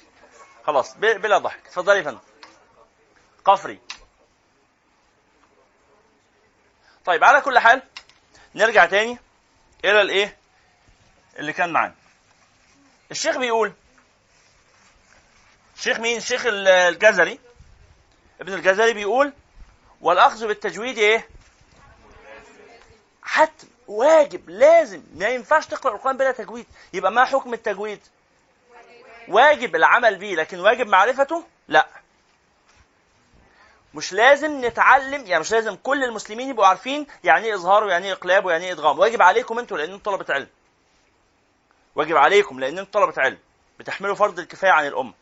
[0.66, 1.66] خلاص بلا ضحك.
[1.66, 2.20] اتفضلي يا فندم.
[3.46, 3.80] قفري.
[7.06, 7.84] طيب على كل حال
[8.56, 9.18] نرجع تاني
[9.86, 10.38] إلى الإيه؟
[11.40, 11.96] اللي كان معانا.
[13.12, 13.74] الشيخ بيقول
[15.80, 17.40] الشيخ مين؟ الشيخ الجزري.
[18.42, 19.34] ابن الجزري بيقول
[20.02, 21.28] والأخذ بالتجويد إيه؟
[23.24, 25.04] حتم واجب لازم.
[25.16, 26.66] ما ينفعش تقرأ القرآن بلا تجويد.
[26.94, 28.00] يبقى ما حكم التجويد؟
[29.28, 31.88] واجب العمل به لكن واجب معرفته؟ لا.
[33.94, 38.14] مش لازم نتعلم يعني مش لازم كل المسلمين يبقوا عارفين يعني إيه إظهار ويعني إيه
[38.14, 39.00] إقلاب ويعني إيه إدغام.
[39.00, 40.48] واجب عليكم أنتوا لأن أنتوا طلبة علم.
[41.96, 43.38] واجب عليكم لأن أنتوا طلبة علم.
[43.80, 45.14] بتحملوا فرض الكفاية عن الأمة.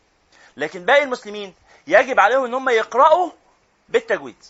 [0.58, 1.54] لكن باقي المسلمين
[1.86, 3.30] يجب عليهم إن هم يقرأوا
[3.88, 4.44] بالتجويد.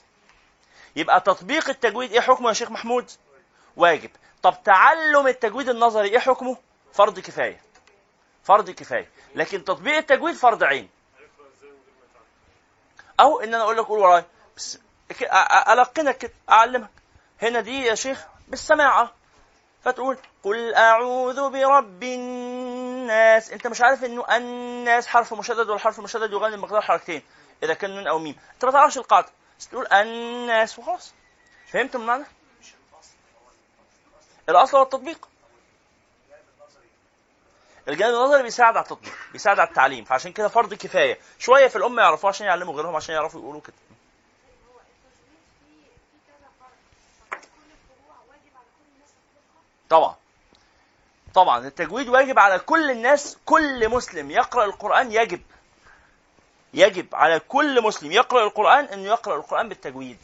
[0.96, 3.10] يبقى تطبيق التجويد إيه حكمه يا شيخ محمود؟
[3.76, 4.10] واجب.
[4.42, 6.56] طب تعلم التجويد النظري إيه حكمه؟
[6.92, 7.60] فرض كفاية.
[8.44, 9.10] فرض كفاية.
[9.34, 10.88] لكن تطبيق التجويد فرض عين.
[13.20, 14.24] أو إن أنا أقول لك قول ورايا.
[14.56, 14.78] بس
[15.68, 16.90] ألقنك كده أعلمك.
[17.42, 19.12] هنا دي يا شيخ بالسماعة.
[19.84, 22.04] فتقول قل أعوذ برب
[23.08, 27.22] الناس انت مش عارف انه الناس حرف مشدد والحرف المشدد يغني بمقدار حركتين
[27.62, 28.38] اذا كان نون أو ميم.
[28.54, 29.28] انت ما تعرفش القاعدة.
[29.58, 31.14] بس تقول الناس وخلاص.
[31.72, 32.24] فهمت المعنى؟
[34.48, 35.28] الأصل هو التطبيق.
[37.88, 41.18] الجانب النظري بيساعد على التطبيق بيساعد على التعليم فعشان كده فرض كفاية.
[41.38, 43.76] شوية في الأمة يعرفوه عشان يعلموا غيرهم عشان يعرفوا يقولوا كده.
[49.88, 50.16] طبعا.
[51.38, 55.42] طبعا التجويد واجب على كل الناس كل مسلم يقرأ القرآن يجب.
[56.74, 60.18] يجب على كل مسلم يقرأ القرآن أنه يقرأ القرآن بالتجويد.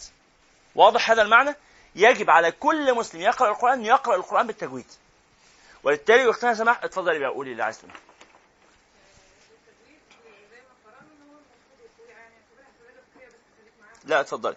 [0.74, 1.54] واضح هذا المعنى؟
[1.94, 4.86] يجب على كل مسلم يقرأ القرآن أن يقرأ القرآن بالتجويد.
[5.84, 7.94] وبالتالي وقتنا سمح اتفضلي بقى قولي اللي عايز تقولي.
[14.04, 14.56] لا اتفضلي.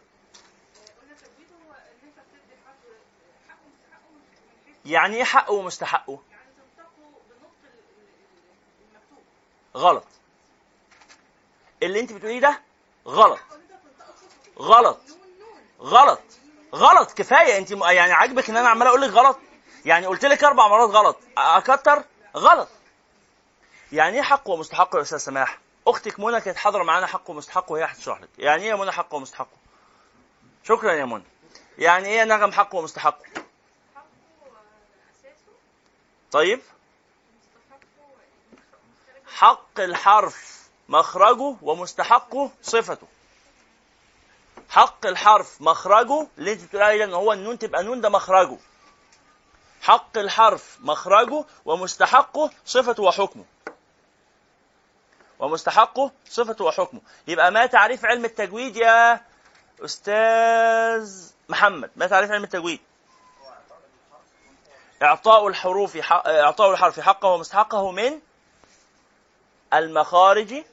[4.85, 6.26] يعني إيه حقه ومستحقه؟
[9.77, 10.03] غلط.
[11.83, 12.61] اللي انت بتقوليه ده
[13.07, 13.39] غلط.
[14.59, 14.99] غلط.
[15.81, 16.21] غلط.
[16.75, 17.11] غلط.
[17.11, 19.39] كفاية انت يعني عاجبك ان أنا عمال أقول لك غلط؟
[19.85, 21.17] يعني قلت لك أربع مرات غلط.
[21.37, 22.03] أكتر؟
[22.35, 22.69] غلط.
[23.91, 27.83] يعني إيه حق ومستحق يا أستاذ سماح؟ أختك منى كانت حاضرة معانا حق ومستحق وهي
[27.85, 28.29] هتشرح لك.
[28.37, 29.47] يعني إيه يا منى حق ومستحق؟
[30.63, 31.23] شكرا يا منى.
[31.77, 33.19] يعني إيه نغم حق ومستحق؟
[36.31, 36.61] طيب.
[39.37, 43.07] حق الحرف مخرجه ومستحقه صفته.
[44.69, 48.57] حق الحرف مخرجه اللي انت بتقول عليه ان هو النون تبقى نون ده مخرجه.
[49.81, 53.45] حق الحرف مخرجه ومستحقه صفته وحكمه.
[55.39, 57.01] ومستحقه صفته وحكمه.
[57.27, 59.21] يبقى ما تعريف علم التجويد يا
[59.85, 62.79] أستاذ محمد؟ ما تعريف علم التجويد؟
[65.03, 66.27] إعطاء الحروف حق...
[66.27, 68.19] إعطاء الحرف حقه ومستحقه من
[69.73, 70.63] المخارج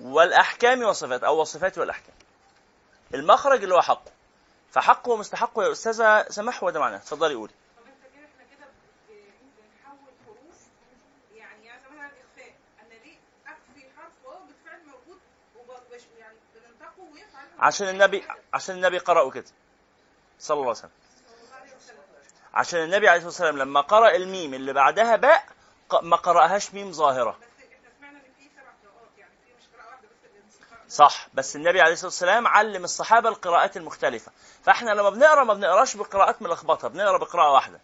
[0.00, 2.14] والأحكام والصفات أو الصفات والأحكام.
[3.14, 4.10] المخرج اللي هو حقه.
[4.72, 7.52] فحقه ومستحقه يا أستاذة سمح هو ده معناه؟ اتفضلي قولي.
[17.58, 19.44] عشان النبي عشان النبي قرأه كده.
[20.38, 20.90] صلى الله عليه وسلم.
[22.54, 25.46] عشان النبي عليه الصلاة والسلام لما قرأ الميم اللي بعدها باء
[26.02, 29.88] ما قرأهاش ميم ظاهرة بس إحنا سمعنا ان في سبع قراءات يعني في مش قراءه
[29.90, 31.26] واحدة بس اللي الموسيقى- صح.
[31.34, 34.32] بس النبي عليه الصلاة والسلام علم الصحابة القراءات المختلفة.
[34.64, 37.80] فإحنا لما بنقرأ ما بنقراش بقراءات ملخبطة بنقرأ بقراءة واحدة.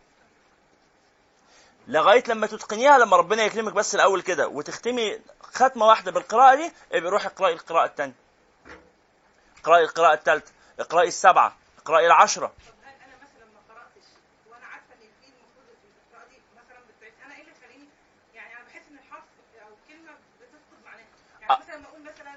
[1.88, 7.10] لغاية لما تتقنيها لما ربنا يكرمك بس الأول كده وتختمي ختمة واحدة بالقراءة دي ابقي
[7.10, 8.14] روحي اقرأي القراءة الثانية
[9.62, 12.52] اقرأي القراءة الثالثة اقرأي السبعة اقرأي العشرة طب
[12.84, 14.06] هل أنا مثلا ما قراتش
[14.50, 17.88] وأنا عارفه ان في المفروض القراءه دي مثلا بتعيد أنا إيه اللي يخليني
[18.34, 19.24] يعني أنا بحس ان الحرف
[19.62, 21.06] أو الكلمة بتفقد معناها
[21.40, 21.58] يعني أه.
[21.64, 22.34] مثلا لما أقول مثلا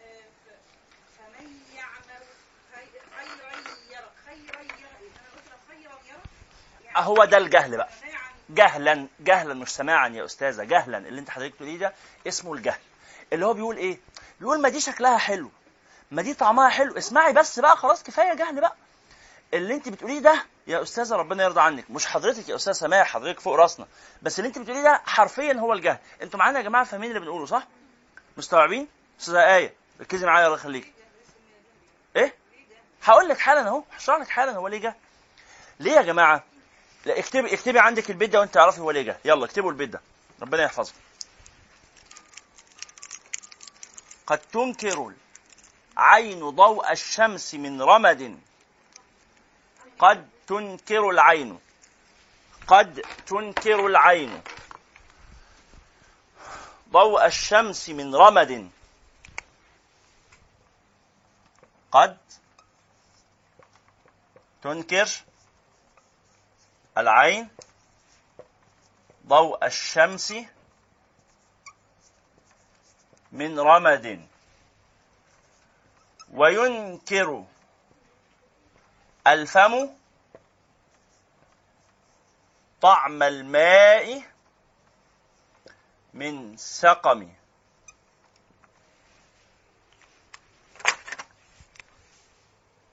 [0.00, 2.22] آه، ف- فمن يعمل
[2.72, 3.52] خي- خيرا
[3.94, 6.22] يرى خيرا يرى أنا قلت لو خيرا يرى
[6.96, 7.88] يعني هو ده الجهل بقى.
[8.50, 11.92] جهلا جهلا مش سماعا يا أستاذة جهلا اللي أنت حضرتك تقوليه ده
[12.26, 12.78] اسمه الجهل.
[13.32, 13.98] اللي هو بيقول إيه؟
[14.40, 15.50] بيقول ما دي شكلها حلو
[16.10, 16.98] ما دي طعمها حلو.
[16.98, 18.74] اسمعي بس بقى خلاص كفاية جهل بقى.
[19.54, 23.40] اللي أنت بتقوليه ده يا أستاذة ربنا يرضى عنك مش حضرتك يا أستاذ سماح حضرتك
[23.40, 23.86] فوق راسنا.
[24.22, 25.98] بس اللي أنت بتقوليه ده حرفيا هو الجهل.
[26.22, 27.66] أنتوا معانا يا جماعة فاهمين اللي بنقوله صح؟
[28.36, 28.88] مستوعبين؟
[29.20, 30.92] أستاذة آية ركزي معايا الله يخليك.
[32.16, 32.34] إيه؟
[33.04, 34.94] هقول لك حالا أهو هشرح لك حالا هو ليه جهل.
[35.80, 36.44] ليه يا جماعة؟
[37.06, 39.18] لا اكتبي اكتبي عندك البيت ده وانت تعرفي هو ليه جه.
[39.24, 40.00] يلا اكتبوا البيت ده
[40.42, 40.92] ربنا يحفظه
[44.26, 45.12] قد تنكر
[45.96, 48.40] العين ضوء الشمس من رمد.
[49.98, 51.58] قد تنكر العين.
[52.66, 54.42] قد تنكر العين.
[56.90, 58.70] ضوء الشمس من رمد.
[61.92, 62.18] قد
[64.62, 65.08] تنكر
[66.98, 67.48] العين
[69.26, 70.34] ضوء الشمس
[73.32, 74.28] من رمد.
[76.32, 77.44] وينكر
[79.26, 79.88] الفم
[82.80, 84.22] طعم الماء
[86.14, 87.32] من سقم.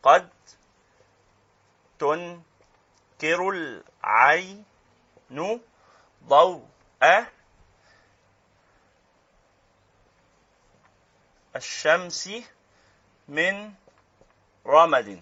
[0.03, 0.29] قد
[1.99, 4.65] تنكر العين
[6.27, 6.67] ضوء
[11.55, 12.29] الشمس
[13.27, 13.73] من
[14.65, 15.21] رمد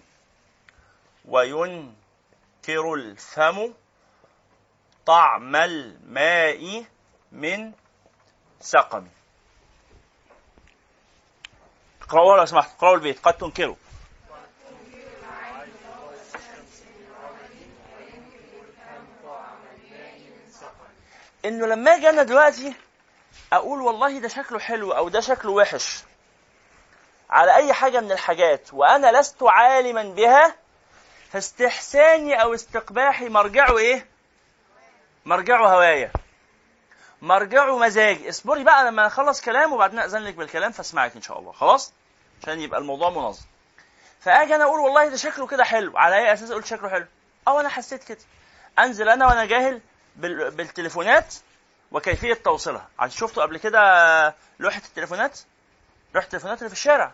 [1.24, 3.74] وينكر الفم
[5.06, 6.84] طعم الماء
[7.32, 7.72] من
[8.60, 9.08] سقم.
[12.02, 12.70] اقرأوا لو سمحت.
[12.76, 13.18] اقرأوا البيت.
[13.18, 13.76] قد تنكروا.
[21.44, 22.74] إنه لما أجي أنا دلوقتي
[23.52, 26.02] أقول والله ده شكله حلو أو ده شكله وحش.
[27.30, 30.54] على أي حاجة من الحاجات وأنا لست عالما بها
[31.32, 34.06] فاستحساني أو استقباحي مرجعه إيه؟
[35.24, 36.12] مرجعه هواية.
[37.22, 41.52] مرجعه مزاجي اصبري بقى لما أخلص كلام وبعدين اذن لك بالكلام فأسمعك إن شاء الله.
[41.52, 41.92] خلاص؟
[42.42, 43.44] عشان يبقى الموضوع منظم.
[44.20, 45.98] فأجي أنا أقول والله ده شكله كده حلو.
[45.98, 47.06] على أي أساس أقول شكله حلو؟
[47.48, 48.18] أو أنا حسيت كده.
[48.78, 49.80] أنزل أنا وأنا جاهل
[50.16, 51.34] بالتليفونات
[51.92, 52.88] وكيفية توصيلها.
[53.08, 53.80] شفتوا قبل كده
[54.58, 55.38] لوحة التليفونات؟
[56.14, 57.12] لوحة التليفونات اللي في الشارع.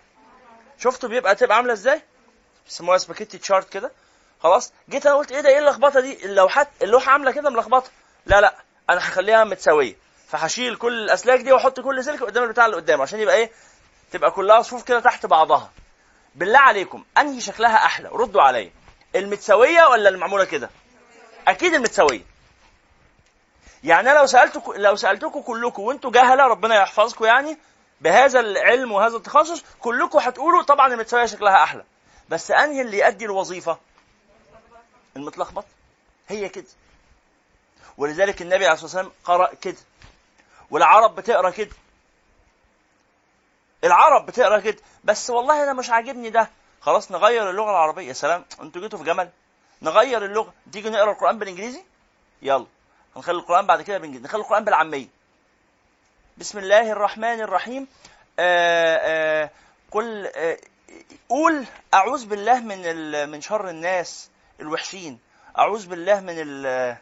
[0.78, 2.02] شفتوا بيبقى تبقى عاملة إزاي؟
[2.64, 3.92] بيسموها سباكيتي تشارت كده.
[4.42, 7.90] خلاص جيت أنا قلت إيه ده؟ إيه اللخبطة دي؟ اللوحات اللوحة عاملة كده ملخبطة.
[8.26, 8.54] لا لا
[8.90, 9.96] أنا هخليها متساوية.
[10.28, 13.50] فهشيل كل الأسلاك دي وأحط كل سلك قدام البتاع اللي قدامه عشان يبقى إيه؟
[14.12, 15.70] تبقى كلها صفوف كده تحت بعضها.
[16.34, 18.70] بالله عليكم أنهي شكلها أحلى؟ ردوا عليا.
[19.16, 20.70] المتساوية ولا المعمولة كده؟
[21.48, 22.22] أكيد المتساوية.
[23.84, 27.58] يعني أنا لو سالتكم لو سالتكم كلكم وأنتم جهلة ربنا يحفظكم يعني
[28.00, 31.84] بهذا العلم وهذا التخصص كلكم هتقولوا طبعا المتساويه شكلها أحلى.
[32.28, 33.78] بس أنهي اللي يؤدي الوظيفة؟
[35.16, 35.64] المتلخبط.
[36.28, 36.66] هي كده.
[37.98, 39.76] ولذلك النبي عليه الصلاة والسلام قرأ كده.
[40.70, 41.70] والعرب بتقرأ كده.
[43.84, 44.78] العرب بتقرأ كده.
[45.04, 46.50] بس والله أنا مش عاجبني ده.
[46.80, 48.08] خلاص نغير اللغة العربية.
[48.08, 49.30] يا سلام أنتوا جيتوا في جمل.
[49.82, 50.52] نغير اللغة.
[50.72, 51.82] تيجي نقرأ القرآن بالإنجليزي؟
[52.42, 52.66] يلا.
[53.18, 55.06] هنخلي القرآن بعد كده بالانجليزي نخلي القرآن بالعامية.
[56.36, 57.88] بسم الله الرحمن الرحيم.
[58.38, 59.50] آآ آآ
[59.90, 60.56] قل آآ
[61.28, 61.64] قول
[61.94, 65.18] أعوذ بالله من من شر الناس الوحشين.
[65.58, 66.96] أعوذ بالله من ال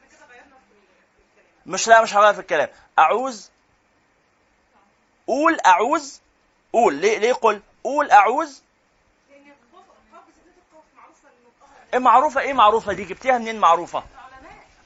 [1.66, 2.68] مش لا مش هغير في الكلام.
[2.98, 3.46] أعوذ
[5.26, 6.12] قول أعوذ
[6.72, 6.94] قول.
[6.94, 8.10] ليه ليه قل؟ قول
[11.34, 14.04] إنه قاف إيه معروفة؟ إيه معروفة دي؟ جبتيها منين معروفة؟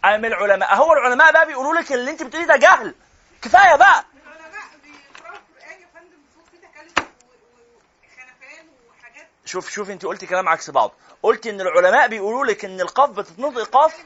[0.04, 2.94] من العلماء؟ أهو العلماء بقى بيقولوا لك اللي أنت بتقوليه ده جهل.
[3.42, 4.04] كفاية بقى.
[9.44, 10.92] شوف شوف أنت قلتي كلام عكس بعض.
[11.22, 14.04] قلت إن العلماء بيقولوا لك إن القاف بتتنطق قاف.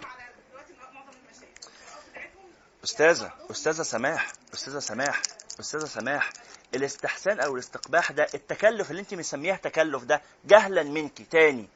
[2.85, 5.23] أستاذة أستاذة سماح أستاذة سماح
[5.61, 6.31] أستاذة سماح
[6.75, 11.69] الاستحسان أو الاستقباح ده التكلف اللي أنت مسميها تكلف ده جهلا منك تاني.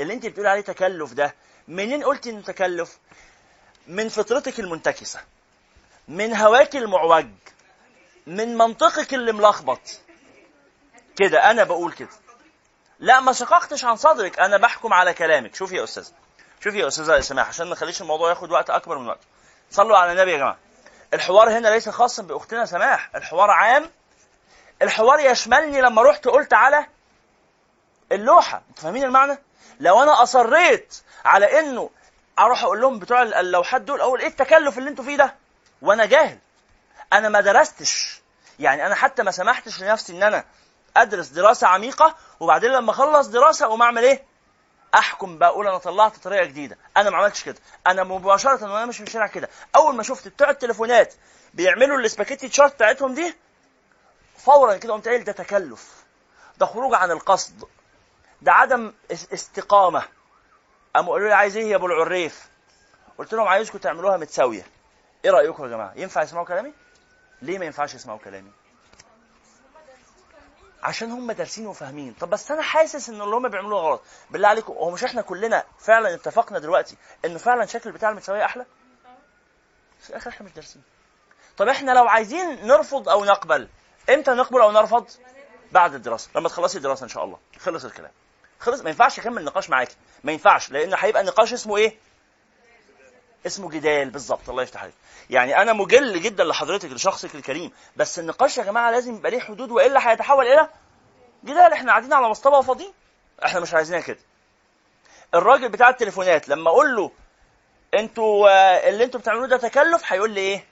[0.00, 1.34] اللي أنت بتقول عليه تكلف ده
[1.68, 2.98] منين قلتي إنه تكلف؟
[3.88, 5.20] من فطرتك المنتكسة
[6.08, 7.26] من هواك المعوج
[8.26, 9.80] من منطقك اللي ملخبط.
[11.16, 12.08] كده أنا بقول كده.
[12.98, 15.54] لا ما شققتش عن صدرك أنا بحكم على كلامك.
[15.54, 16.08] شوفي يا أستاذ
[16.64, 19.26] شوفي يا أستاذة سماح عشان ما نخليش الموضوع ياخد وقت أكبر من وقته.
[19.70, 20.58] صلوا على النبي يا جماعة.
[21.14, 23.90] الحوار هنا ليس خاصا بأختنا سماح الحوار عام.
[24.82, 26.86] الحوار يشملني لما رحت قلت على
[28.12, 28.62] اللوحة.
[28.68, 29.38] أنتوا فاهمين المعنى؟
[29.80, 31.90] لو أنا أصريت على إنه
[32.38, 35.34] أروح أقول لهم بتوع اللوحات دول أقول إيه التكلف اللي أنتوا فيه ده؟
[35.82, 36.38] وأنا جاهل.
[37.12, 38.20] أنا ما درستش.
[38.58, 40.44] يعني أنا حتى ما سمحتش لنفسي ان أنا
[40.96, 44.24] ادرس دراسة عميقة وبعدين لما اخلص دراسة اقوم اعمل إيه؟
[44.94, 46.78] احكم بقى أقول أنا طلعت طريقة جديدة.
[46.96, 47.56] أنا ما عملتش كده.
[47.86, 49.48] أنا مباشرة وأنا ماشي في الشارع كده.
[49.76, 51.14] اول ما شفت بتوع التليفونات
[51.54, 53.36] بيعملوا ال spaghetti chart بتاعتهم دي
[54.38, 56.04] فورا كده قمت قايل ده تكلف.
[56.58, 57.64] ده خروج عن القصد.
[58.42, 60.02] ده عدم اس- استقامة.
[60.98, 62.48] قاموا قالوا لي عايز إيه يا أبو العريف؟
[63.18, 64.66] قلت لهم عايزكم تعملوها متساوية.
[65.24, 66.72] إيه رأيكم يا جماعة؟ ينفع يسمعوا كلامي؟
[67.42, 68.50] ليه ما ينفعش يسمعوا كلامي؟
[70.82, 72.14] عشان هم دارسين وفاهمين.
[72.20, 74.02] طب بس أنا حاسس إن اللي هم بيعملوه غلط.
[74.30, 78.66] بالله عليكم هو مش إحنا كلنا فعلا اتفقنا دلوقتي إنه فعلا شكل بتاع المتساوية أحلى؟
[80.00, 80.82] في الآخر إحنا مش دارسين.
[81.56, 83.68] طب إحنا لو عايزين نرفض أو نقبل
[84.10, 85.06] إمتى نقبل أو نرفض؟
[85.72, 87.38] بعد الدراسة لما تخلصي الدراسة إن شاء الله.
[87.58, 88.12] خلص الكلام.
[88.60, 89.96] خلص ما ينفعش اكمل نقاش معاكي.
[90.24, 91.96] ما ينفعش لأن هيبقى النقاش اسمه إيه؟
[93.46, 94.94] اسمه جدال بالظبط الله يفتح عليك.
[95.30, 99.70] يعني أنا مجل جدا لحضرتك لشخصك الكريم بس النقاش يا جماعة لازم يبقى ليه حدود
[99.70, 100.68] وإلا هيتحول إلى
[101.44, 101.72] جدال.
[101.72, 102.92] إحنا قاعدين على مصطبه وفاضيين
[103.44, 104.18] إحنا مش عايزينها كده.
[105.34, 107.10] الراجل بتاع التليفونات لما أقول له
[107.94, 108.48] أنتوا
[108.88, 110.64] اللي أنتوا بتعملوه ده تكلف؟ هيقول لي إيه؟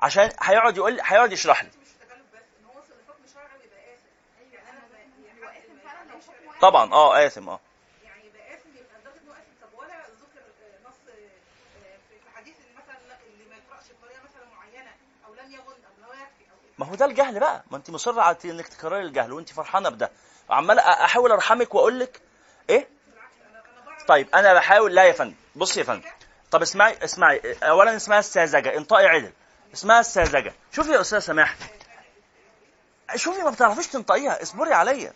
[0.00, 3.94] عشان هيقعد يقول هيقعد يشرح لي مش تكلف بس ان هو وصل لحكم شرعي ويبقى
[3.94, 7.60] اسف يعني أنا ما يعني هو اسم فعلا لو حكمه طبعا آه اثم آه.
[8.04, 9.52] يعني يبقى آسم يبقى لدرجه انه آسم.
[9.62, 14.20] طب ولا ذكر آه، نص آه، في حديث إن مثلا لا، اللي ما يقرأش بطريقة
[14.24, 14.90] مثلا معينة
[15.26, 15.60] أو لم يظن
[16.06, 17.62] أو لا يكفي أو ما هو ده الجهل بقى.
[17.70, 20.10] ما أنت مصرة على إنك تكرري الجهل وأنت فرحانة بده.
[20.50, 22.20] عمال أحاول أرحمك واقول لك
[22.70, 22.88] إيه
[24.08, 25.34] طيب أنا بحاول لا يا فندم.
[25.56, 26.08] بصي يا فندم.
[26.50, 27.56] طب اسمعي اسمعي.
[27.62, 29.32] اولا اسمها الساذجه انطقي عدل.
[29.74, 31.56] اسمها الساذجه شوفي يا استاذه سماح.
[33.16, 34.42] شوفي ما بتعرفيش تنطقيها.
[34.42, 35.12] اصبري عليا.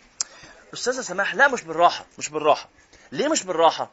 [0.75, 2.69] أستاذة سماح لا مش بالراحة مش بالراحة.
[3.13, 3.91] ليه مش بالراحة؟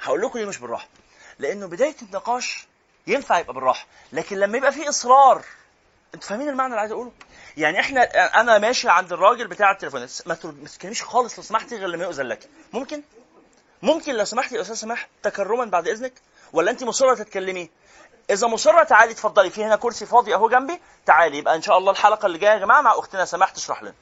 [0.00, 0.88] هقول لكم ليه مش بالراحة.
[1.38, 2.66] لأنه بداية النقاش
[3.06, 5.44] ينفع يبقى بالراحة لكن لما يبقى في إصرار
[6.14, 7.12] أنتوا فاهمين المعنى اللي عايز أقوله؟
[7.56, 8.02] يعني إحنا
[8.40, 10.34] أنا ماشي عند الراجل بتاع التليفون ما
[10.64, 12.48] تتكلميش خالص لو سمحتي غير لما يؤذن لك.
[12.72, 13.02] ممكن؟
[13.82, 16.12] ممكن لو سمحتي يا أستاذ سماح تكرما بعد إذنك؟
[16.52, 17.70] ولا انت مصرة تتكلمي؟
[18.30, 21.90] إذا مصرة تعالي اتفضلي في هنا كرسي فاضي أهو جنبي تعالي يبقى إن شاء الله
[21.92, 23.94] الحلقة اللي جاية يا جماعة مع أختنا سماح تشرح لنا.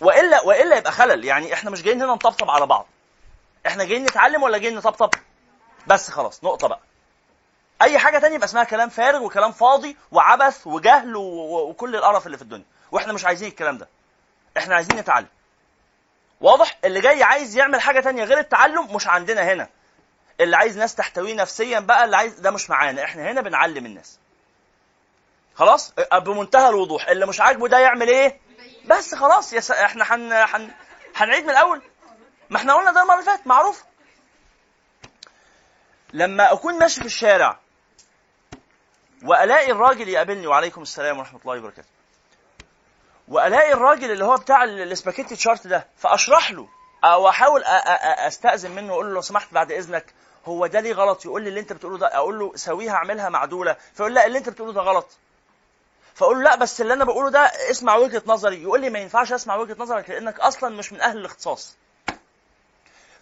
[0.00, 1.24] والا وإلا يبقى خلل.
[1.24, 2.86] يعني إحنا مش جايين هنا نطبطب على بعض.
[3.66, 5.10] إحنا جايين نتعلم ولا جايين نطبطب؟
[5.86, 6.80] بس خلاص نقطة بقى.
[7.82, 11.16] أي حاجة تانية يبقى اسمها كلام فارغ وكلام فاضي وعبث وجهل.
[11.16, 12.64] وكل القرف اللي في الدنيا.
[12.92, 13.88] وإحنا مش عايزين الكلام ده.
[14.58, 15.28] إحنا عايزين نتعلم.
[16.40, 19.68] واضح؟ اللي جاي عايز يعمل حاجة تانية غير التعلم مش عندنا هنا.
[20.40, 23.04] اللي عايز ناس تحتويه نفسيا بقى اللي عايز ده مش معانا.
[23.04, 24.18] إحنا هنا بنعلم الناس.
[25.54, 27.08] خلاص؟ بمنتهى الوضوح.
[27.08, 28.40] اللي مش عاجبه ده يعمل إيه؟
[28.84, 29.70] بس خلاص يا س...
[29.70, 30.32] إحنا هن...
[30.32, 30.70] هن...
[31.16, 31.82] هنعيد من الأول.
[32.50, 33.84] ما إحنا قلنا ده المرة اللي فاتت معروف.
[36.12, 37.58] لما أكون ماشي في الشارع
[39.24, 41.88] وألاقي الراجل يقابلني وعليكم السلام ورحمة الله وبركاته.
[43.28, 46.68] وألاقي الراجل اللي هو بتاع ال- السباكيتي تشارت ده فأشرح له
[47.04, 50.14] أو أحاول أستأذن منه واقول له لو سمحت بعد إذنك
[50.46, 53.76] هو ده ليه غلط؟ يقول لي اللي أنت بتقوله ده أقول له سويها أعملها معدولة.
[53.94, 55.08] فيقول لا اللي أنت بتقوله ده غلط.
[56.20, 57.40] فاقول له لا بس اللي أنا بقوله ده
[57.70, 58.62] اسمع وجهة نظري.
[58.62, 61.76] يقول لي ما ينفعش اسمع وجهة نظرك لانك أصلا مش من أهل الاختصاص.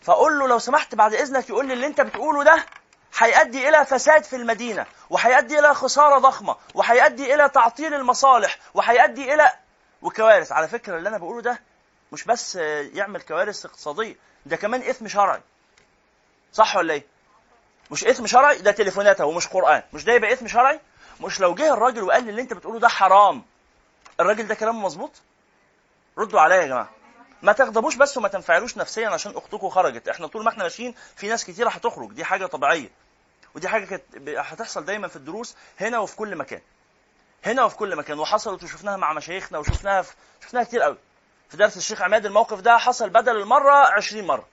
[0.01, 2.65] فاقول له لو سمحت بعد اذنك يقول لي اللي انت بتقوله ده
[3.19, 9.53] هيؤدي إلى فساد في المدينة وهيؤدي إلى خسارة ضخمة وهيؤدي إلى تعطيل المصالح وهيؤدي إلى
[10.03, 10.53] وكوارث.
[10.53, 11.61] على فكرة اللي أنا بقوله ده
[12.13, 12.57] مش بس
[12.95, 15.41] يعمل كوارث اقتصادية ده كمان إثم شرعي.
[16.53, 17.05] صح ولا إيه؟
[17.91, 19.83] مش إثم شرعي ده تليفونات أهو مش قرآن.
[19.93, 20.81] مش ده يبقى إثم شرعي؟
[21.21, 23.45] مش لو جه الراجل وقال لي اللي انت بتقوله ده حرام
[24.21, 25.11] الراجل ده كلامه مظبوط؟
[26.19, 26.91] ردوا عليا يا جماعة.
[27.43, 30.09] ما تغضبوش بس وما تنفعلوش نفسيا عشان أختكم خرجت.
[30.09, 32.13] إحنا طول ما إحنا ماشيين في ناس كتيره هتخرج.
[32.13, 32.91] دي حاجة طبيعية.
[33.55, 36.61] ودي حاجة كانت هتحصل دايما في الدروس هنا وفي كل مكان.
[37.45, 38.19] هنا وفي كل مكان.
[38.19, 40.97] وحصلت وشفناها مع مشايخنا وشفناها في شفناها كتير قوي.
[41.49, 44.47] في درس الشيخ عماد الموقف ده حصل بدل المرة 20 مرة.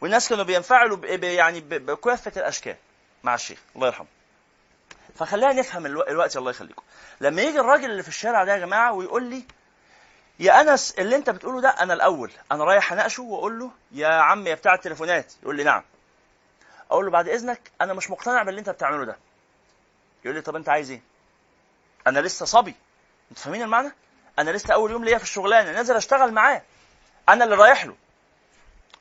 [0.00, 2.76] والناس كانوا بينفعلوا يعني بكافة الأشكال
[3.22, 3.58] مع الشيخ.
[3.76, 4.06] الله يرحمه.
[5.14, 6.82] فخلينا نفهم الو- الوقت الله يخليكم.
[7.20, 9.44] لما يجي الراجل اللي في الشارع ده يا جماعة ويقول لي
[10.38, 14.46] يا أنس اللي أنت بتقوله ده أنا الأول أنا رايح أناقشه وأقول له يا عم
[14.46, 15.32] يا بتاع التليفونات.
[15.42, 15.82] يقول لي نعم.
[16.90, 19.16] أقول له بعد إذنك أنا مش مقتنع باللي أنت بتعمله ده.
[20.24, 21.02] يقول لي طب أنت عايز إيه؟
[22.06, 22.74] أنا لسه صبي.
[23.30, 23.92] انت فاهمين المعنى؟
[24.38, 26.62] أنا لسه أول يوم ليا في الشغلانة نازل أشتغل معاه.
[27.28, 27.94] أنا اللي رايح له.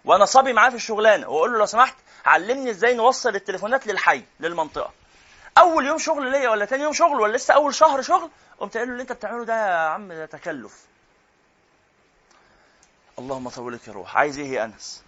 [0.05, 1.27] وأنا صبي معاه في الشغلانة.
[1.29, 1.95] وأقول له لو سمحت
[2.25, 4.91] علمني إزاي نوصل التليفونات للحي للمنطقة.
[5.57, 8.29] أول يوم شغل ليا ولا تاني يوم شغل ولا لسه أول شهر شغل
[8.59, 10.85] قمت قايل له اللي أنت بتعمله ده يا عم ده تكلف.
[13.19, 14.17] اللهم طولك يا روح.
[14.17, 15.03] عايز إيه يا أنس؟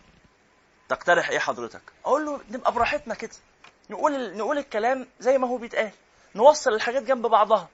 [0.90, 3.32] تقترح إيه حضرتك؟ أقول له نبقى براحتنا كده.
[3.90, 5.92] نقول نقول الكلام زي ما هو بيتقال.
[6.36, 7.70] نوصل الحاجات جنب بعضها.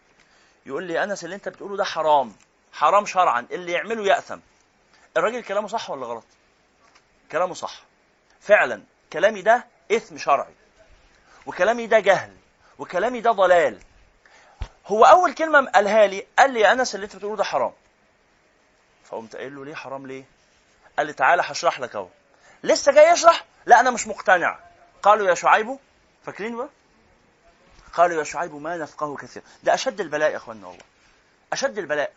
[0.66, 2.34] يقول لي أنس اللي أنت بتقوله ده حرام.
[2.74, 3.48] حرام شرعا.
[3.52, 4.40] اللي يعمله يأثم.
[5.18, 6.26] الراجل كلامه صح ولا غلط؟
[7.32, 7.84] كلامه صح.
[8.42, 8.84] فعلا.
[9.14, 10.54] كلامي ده إثم شرعي.
[11.46, 12.39] وكلامي ده جهل.
[12.80, 13.80] وكلامي ده ضلال.
[14.88, 17.74] هو أول كلمة قالها لي قال لي يا أنس اللي أنت بتقوله ده حرام.
[19.04, 20.24] فقمت قايل له ليه حرام ليه؟
[20.98, 22.08] قال لي تعالى هشرح لك أهو.
[22.64, 24.60] لسه جاي يشرح؟ لا أنا مش مقتنع.
[25.04, 25.78] قالوا يا شعيب
[26.26, 26.70] فاكرين بقى؟
[27.94, 30.84] قالوا يا شعيب ما نفقه كثير ده أشد البلاء يا اخوانا والله.
[31.54, 32.14] أشد البلاء.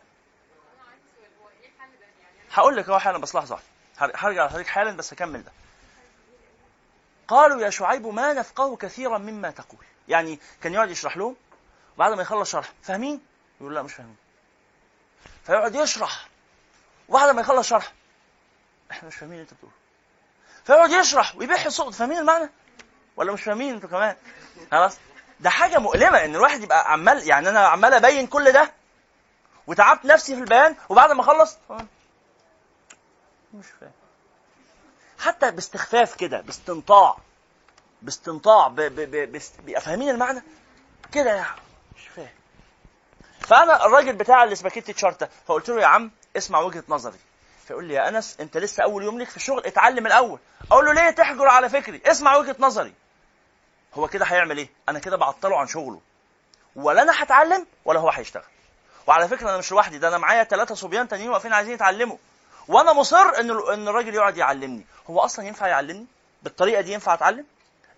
[2.52, 3.58] هقول لك أهو حالا بس لحظة
[3.98, 5.52] هرجع لحضرتك حالا بس اكمل ده.
[7.28, 9.84] قالوا يا شعيب ما نفقه كثيرا مما تقول.
[10.08, 11.36] يعني كان يقعد يشرح لهم
[11.98, 13.20] بعد ما يخلص شرح فاهمين؟
[13.60, 14.16] يقول لا مش فاهمين.
[15.46, 16.28] فيقعد يشرح
[17.08, 17.92] وبعد ما يخلص شرح
[18.90, 19.74] إحنا مش فاهمين اللي أنت بتقوله.
[20.64, 22.50] فيقعد يشرح ويبيح صوت فاهمين المعنى؟
[23.16, 24.16] ولا مش فاهمين أنتوا كمان؟
[24.70, 24.96] خلاص؟
[25.40, 28.72] ده حاجة مؤلمة إن الواحد يبقى عمال يعني أنا عمال أبين كل ده
[29.66, 31.58] وتعبت نفسي في البيان وبعد ما اخلص
[33.54, 33.92] مش فاهم.
[35.18, 37.16] حتى باستخفاف كده باستنطاع.
[38.02, 40.42] باستنطاع بيبقى فاهمين المعنى؟
[41.12, 41.60] كده يعني
[41.96, 42.28] مش فاهم.
[43.40, 47.18] فأنا الراجل بتاع الاسباجيتي تشارتا فقلت له يا عم اسمع وجهة نظري.
[47.66, 50.38] فيقول لي يا أنس أنت لسه أول يوم ليك في الشغل اتعلم الأول.
[50.72, 52.92] أقول له ليه تحجر على فكري؟ اسمع وجهة نظري.
[53.94, 56.00] هو كده هيعمل إيه؟ أنا كده بعطله عن شغله.
[56.76, 58.42] ولا أنا هتعلم ولا هو هيشتغل.
[59.06, 62.16] وعلى فكرة أنا مش لوحدي ده أنا معايا ثلاثة صبيان تانيين واقفين عايزين يتعلموا.
[62.68, 64.86] وأنا مصر إن إن الراجل يقعد يعلمني.
[65.10, 66.06] هو أصلا ينفع يعلمني؟
[66.42, 67.46] بالطريقة دي ينفع أتعلم؟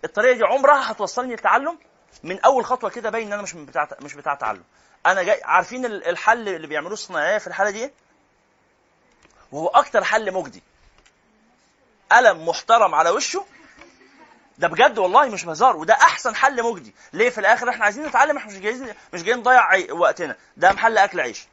[0.05, 1.77] الطريقة دي عمرها هتوصلني للتعلم
[2.23, 4.63] من أول خطوة كده باين إن أنا مش بتاع مش بتاع تعلم.
[5.05, 7.91] أنا جاي عارفين ال- الحل اللي بيعملوه الصناعية في الحالة دي إيه؟
[9.51, 10.63] وهو أكتر حل مجدي.
[12.11, 13.45] قلم محترم على وشه.
[14.57, 16.95] ده بجد والله مش هزار وده أحسن حل مجدي.
[17.13, 20.35] ليه في الآخر إحنا عايزين نتعلم؟ إحنا مش جايين مش جايين نضيع وقتنا.
[20.57, 21.45] ده محل أكل عيش.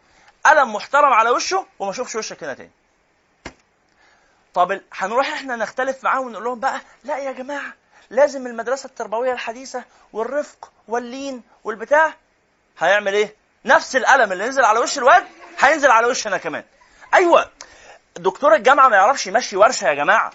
[0.46, 2.70] قلم محترم على وشه وما اشوفش وشك هنا تاني.
[4.55, 7.72] طب هنروح إحنا نختلف معاهم ونقول لهم بقى لا يا جماعة
[8.12, 12.14] لازم المدرسة التربوية الحديثة والرفق واللين والبتاع
[12.78, 13.34] هيعمل إيه؟
[13.64, 15.24] نفس القلم اللي نزل على وش الواد؟
[15.58, 16.64] هينزل على وشنا كمان.
[17.14, 17.50] أيوه
[18.16, 20.32] دكتور الجامعة ما يعرفش يمشي ورشة يا جماعة.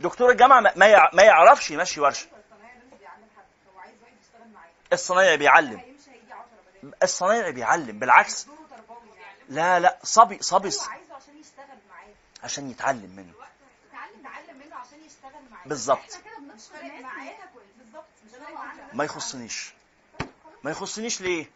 [0.00, 2.26] دكتور الجامعة ما- ما يع- ما يعرفش يمشي ورشة.
[2.32, 3.30] الصنايعي بيعلم.
[4.92, 6.44] الصنايعي بيعلم هيمشي هيجي 10
[6.82, 8.46] بدل الصنايعي بيعلم بالعكس.
[9.48, 12.08] لا لا صبي صبي عشان يشتغل معاه.
[12.44, 13.32] عشان يتعلم منه.
[13.92, 15.62] تعلم تعلم منه عشان يشتغل معاه.
[15.68, 16.18] بالظبط.
[16.54, 17.34] كده بنشتغل معاه
[17.78, 19.72] بالظبط مش فارق ما يخصنيش.
[20.62, 21.50] ما يخصنيش ليه؟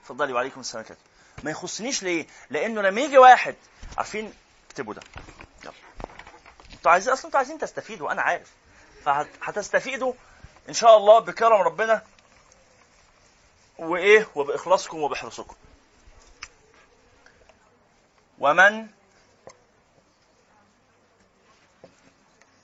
[0.00, 0.84] اتفضلي وعليكم السلام.
[0.84, 0.96] كده.
[1.42, 3.54] ما يخصنيش ليه؟ لأنه لما يجي واحد
[3.98, 4.34] عارفين؟
[4.70, 5.02] اكتبوا ده.
[5.64, 5.72] يلا.
[6.72, 8.52] أنتوا عايزين أصلا أنتوا عايزين تستفيدوا أنا عارف.
[9.04, 10.12] فهتستفيدوا
[10.68, 12.02] إن شاء الله بكرم ربنا
[13.78, 15.56] وإيه؟ وبإخلاصكم وبحرصكم.
[18.38, 18.88] ومن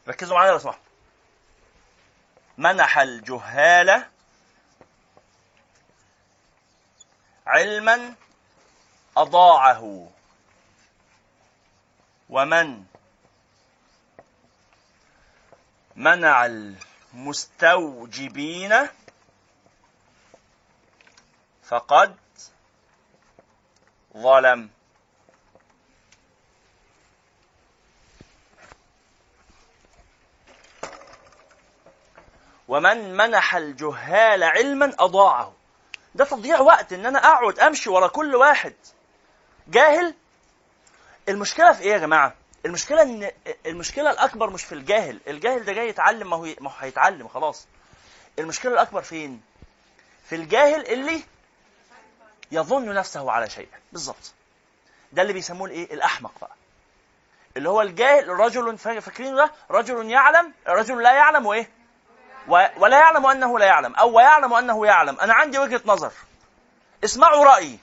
[0.09, 0.84] ركزوا معايا لو سمحتوا
[2.59, 4.05] منح الجهال
[7.47, 8.15] علما
[9.17, 10.09] أضاعه
[12.29, 12.85] ومن
[15.97, 16.47] منع
[17.15, 18.89] المستوجبين
[21.65, 22.17] فقد
[24.17, 24.74] ظلم.
[32.69, 35.53] ومن منح الجهال علما أضاعه.
[36.15, 38.75] ده تضييع وقت إن أنا أقعد أمشي ورا كل واحد.
[39.69, 40.15] جاهل؟
[41.29, 42.35] المشكلة في إيه يا جماعة؟
[42.67, 43.31] المشكلة إن
[43.67, 45.21] المشكلة الأكبر مش في الجاهل.
[45.29, 47.67] الجاهل ده جاي يتعلم ما هو ما هو هيتعلم خلاص.
[48.39, 49.41] المشكلة الأكبر فين؟
[50.29, 51.23] في الجاهل اللي
[52.53, 53.69] يظن نفسه على شيء.
[53.93, 54.33] بالظبط.
[55.13, 56.55] ده اللي بيسموه الإيه؟ الأحمق بقى.
[57.57, 61.71] اللي هو الجاهل رجل فا- فاكرين ده؟ رجل يعلم رجل لا يعلم وإيه؟
[62.49, 65.21] ولا يعلم أنه لا يعلم أو ويعلم أنه يعلم.
[65.21, 66.13] أنا عندي وجهة نظر.
[67.05, 67.79] اسمعوا رأيي.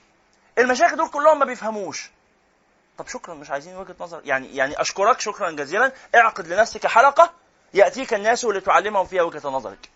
[0.58, 2.10] المشايخ دول كلهم ما بيفهموش.
[2.98, 4.22] طب شكرا مش عايزين وجهة نظر.
[4.26, 5.92] يعني يعني أشكرك شكرا جزيلا.
[6.16, 7.34] اعقد لنفسك حلقة
[7.74, 9.90] يأتيك الناس لتعلمهم فيها وجهة نظرك.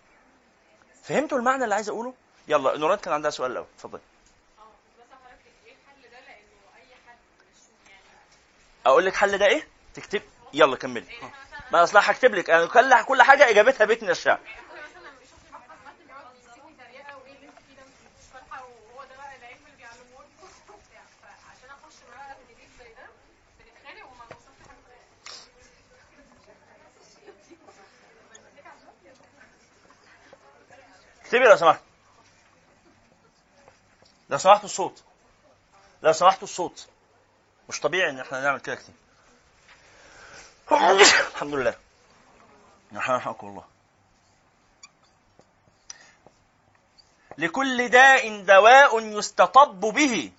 [1.02, 2.14] فهمتوا المعنى اللي عايز أقوله؟
[2.48, 3.66] يلا نوران كان عندها سؤال الأول.
[3.76, 3.98] اتفضل.
[3.98, 8.02] بس حضرتك الحل ده لأنه أي حد مش يعني
[8.86, 10.22] أقول لك حل ده إيه؟ تكتب.
[10.52, 11.06] يلا كملي.
[11.06, 11.30] مثلا
[11.72, 12.50] ما أصلا هكتب لك.
[12.50, 14.40] أنا كل كل حاجة إجابتها بيت من الشعر.
[31.24, 31.80] اكتبي لو سمحت.
[34.30, 35.02] لو سمحتوا الصوت.
[36.02, 36.88] لو سمحتوا الصوت.
[37.68, 38.94] مش طبيعي إن إحنا نعمل كده كتير.
[40.72, 41.74] الحمد لله.
[42.92, 43.64] يرحمكم الله.
[47.38, 50.32] لكل داء دواء يستطب به.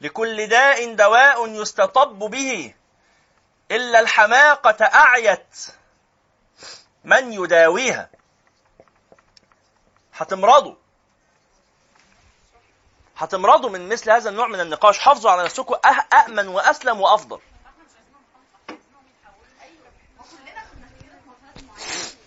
[0.00, 2.74] لكل داء دواء يستطب به.
[3.70, 5.66] إلا الحماقة أعيت
[7.04, 8.10] من يداويها.
[10.14, 10.83] هتمرضوا.
[13.16, 14.98] هتمرضوا من مثل هذا النوع من النقاش.
[14.98, 15.74] حافظوا على نفسكم.
[15.74, 17.40] أه- أأمن وأسلم وأفضل.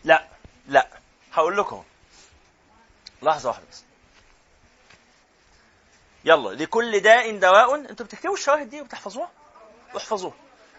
[0.04, 0.28] لا
[0.68, 0.88] لا.
[1.34, 1.84] هقول لكم.
[3.22, 3.84] لحظة واحدة بس.
[6.26, 6.50] يلا.
[6.50, 7.76] لكل داء دواء.
[7.76, 9.32] أنتوا بتكتبوا الشواهد دي وبتحفظوها؟
[9.98, 10.34] احفظوها.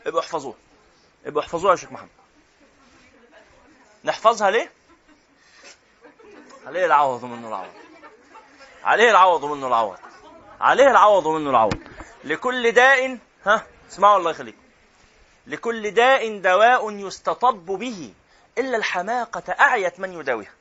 [0.06, 0.56] ابقوا احفظوها.
[1.26, 2.08] ابقوا احفظوها يا شيخ محمد.
[4.04, 4.72] نحفظها ليه؟
[6.66, 7.87] عليه العوض منه العوض؟
[8.84, 9.98] عليه العوض منه العوض.
[10.60, 11.78] عليه العوض منه العوض.
[12.24, 14.62] لكل داء ها اسمعوا الله يخليكم
[15.46, 18.14] لكل داء دواء يستطب به
[18.58, 20.52] إلا الحماقة أعيت من يداويها.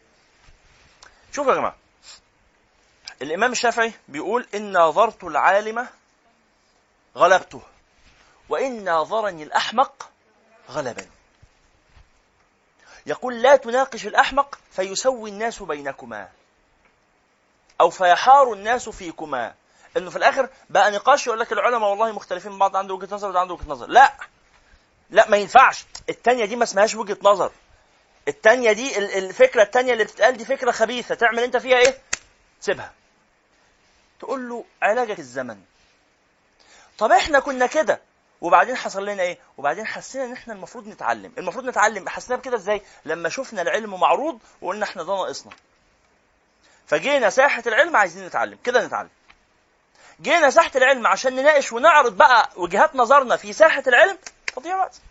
[1.32, 1.76] شوفوا يا جماعة.
[3.22, 5.88] الإمام الشافعي بيقول إن ناظرت العالم
[7.16, 7.62] غلبته
[8.50, 10.10] وإن ناظرني الأحمق
[10.70, 11.10] غلبني.
[13.06, 16.30] يقول لا تناقش الأحمق فيسوي الناس بينكما.
[17.82, 19.54] أو فيحار الناس فيكما.
[19.98, 23.40] إنه في الآخر بقى نقاش يقول لك العلماء والله مختلفين بعض عنده وجهة نظر وده
[23.40, 23.88] عنده وجهة نظر.
[23.88, 24.14] لا.
[25.10, 25.86] لا ما ينفعش.
[26.10, 27.52] التانية دي ما اسمهاش وجهة نظر.
[28.28, 31.16] التانية دي ال- الفكرة التانية اللي بتتقال دي فكرة خبيثة.
[31.16, 31.98] تعمل أنت فيها إيه؟
[32.60, 32.94] سيبها.
[34.20, 35.58] تقول له علاجك الزمن
[36.98, 38.02] طب إحنا كنا كده.
[38.42, 41.32] وبعدين حصل لنا إيه؟ وبعدين حسينا إن إحنا المفروض نتعلم.
[41.38, 42.10] المفروض نتعلم.
[42.10, 45.52] حسينا بكده إزاي؟ لما شفنا العلم معروض وقلنا إحنا ده ناقصنا.
[46.88, 49.10] فجينا ساحة العلم عايزين نتعلم كده نتعلم.
[50.22, 54.18] جينا ساحة العلم عشان نناقش ونعرض بقى وجهات نظرنا في ساحة العلم
[54.56, 55.02] تضييع وقت.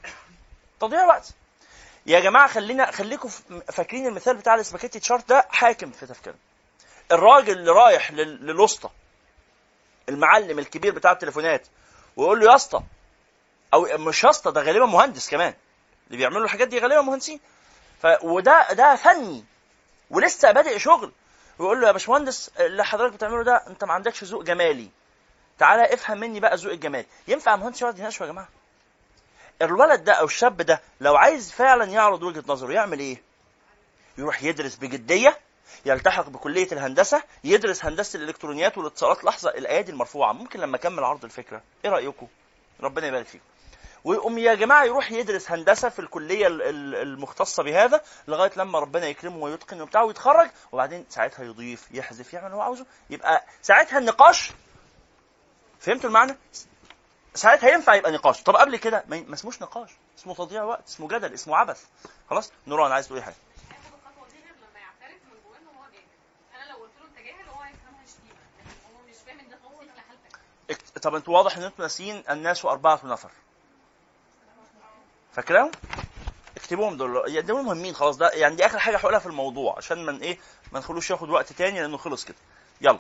[0.81, 1.31] تضييع وقت.
[2.07, 3.29] يا جماعة خلينا خليكم
[3.73, 6.39] فاكرين المثال بتاع السباكيتي تشارت ده؟ حاكم في تفكيرنا.
[7.13, 8.91] الراجل اللي رايح لل- للوسطى
[10.09, 11.67] المعلم الكبير بتاع التليفونات
[12.17, 12.83] ويقول له يا اسطى
[13.75, 15.55] أو مش يا اسطى ده غالبا مهندس كمان.
[16.07, 17.41] اللي بيعملوا الحاجات دي غالبا مهندسين.
[18.03, 19.45] ف وده ده فني
[20.11, 21.13] ولسه بادئ شغل.
[21.59, 24.89] ويقول له يا باشمهندس اللي حضرتك بتعمله ده انت ما عندكش ذوق جمالي.
[25.59, 28.49] تعالى افهم مني بقى ذوق الجمالي ينفع مهندس يقعد يناقشه يا جماعة؟
[29.63, 33.23] الولد ده أو الشاب ده لو عايز فعلا يعرض وجهة نظره يعمل إيه؟
[34.19, 35.39] يروح يدرس بجدية
[35.87, 40.33] يلتحق بكلية الهندسة يدرس هندسة الإلكترونيات والاتصالات لحظة الأيادي المرفوعة.
[40.33, 41.63] ممكن لما أكمل عرض الفكرة.
[41.85, 42.27] إيه رأيكم؟
[42.81, 43.45] ربنا يبارك فيكم.
[44.07, 49.07] ويقوم يا جماعة يروح يدرس هندسة في الكلية ال- ال- المختصة بهذا لغاية لما ربنا
[49.07, 52.87] يكرمه ويتقن وبتاع ويتخرج وبعدين ساعتها يضيف يحذف يعمل اللي هو عاوزه.
[53.11, 54.53] يبقى ساعتها النقاش
[55.81, 56.37] فهمتوا المعنى؟
[57.35, 58.43] ساعتها ينفع يبقى نقاش.
[58.43, 59.91] طب قبل كده ما اسموش نقاش.
[60.19, 61.85] اسمه تضييع وقت اسمه جدل اسمه عبث.
[62.31, 63.35] خلاص؟ نوران عايز حاجة
[69.63, 70.39] توصيف لحالتك
[70.71, 73.31] اكت- طب أنتوا واضح إن أنتوا ناسيين الناس اربعه نفر.
[75.37, 75.71] فاكراهم
[76.57, 77.43] اكتبوهم دول.
[77.43, 78.17] دول مهمين خلاص.
[78.17, 80.39] ده يعني دي آخر حاجة هقولها في الموضوع عشان من إيه؟
[80.73, 82.37] ما نخلوش ياخد وقت تاني لأنه خلص كده.
[82.81, 82.99] يلا.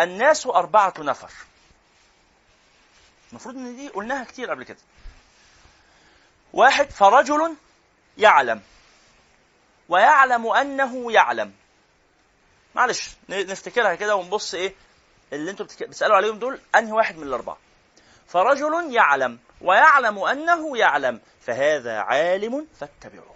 [0.00, 1.30] الناس أربعة نفر.
[3.30, 4.78] المفروض إن دي قلناها كتير قبل كده.
[6.52, 7.56] واحد فرجل
[8.18, 8.62] يعلم.
[9.88, 11.52] ويعلم أنه يعلم.
[12.74, 14.74] معلش نفتكرها كده ونبص إيه؟
[15.32, 17.56] اللي أنتوا بتسألوا عليهم دول أنهي واحد من الأربعة؟
[18.26, 19.38] فرجل يعلم.
[19.60, 21.20] ويعلم أنه يعلم.
[21.46, 23.34] فهذا عالم فاتبعوه.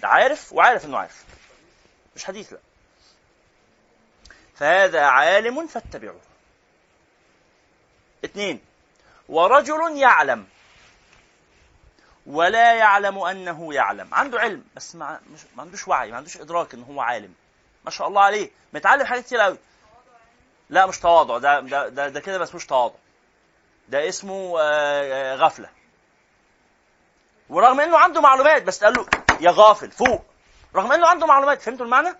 [0.00, 1.24] ده عارف وعارف إنه عارف.
[2.16, 2.58] مش حديث لا
[4.54, 6.20] فهذا عالم فاتبعوه.
[8.24, 8.60] اثنين
[9.28, 10.46] ورجل يعلم.
[12.26, 14.14] ولا يعلم أنه يعلم.
[14.14, 17.34] عنده علم بس ما, مش ما عندوش وعي ما عندوش إدراك ان هو عالم.
[17.84, 18.50] ما شاء الله عليه.
[18.72, 19.58] متعلم حاجات كتير قوي
[20.70, 21.38] لا مش تواضع.
[21.38, 22.94] ده ده ده, ده كده بس مش تواضع.
[23.88, 25.68] ده اسمه آه، آه، غفلة.
[27.52, 29.06] ورغم انه عنده معلومات بس قال له
[29.40, 30.24] يا غافل فوق.
[30.74, 32.16] رغم انه عنده معلومات فهمتوا المعنى؟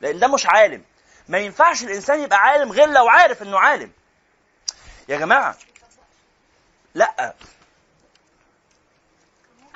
[0.00, 0.84] لأن ده مش عالم.
[1.28, 3.92] ما ينفعش الإنسان يبقى عالم غير لو عارف إنه عالم.
[5.08, 5.56] يا جماعة
[6.94, 7.34] لأ.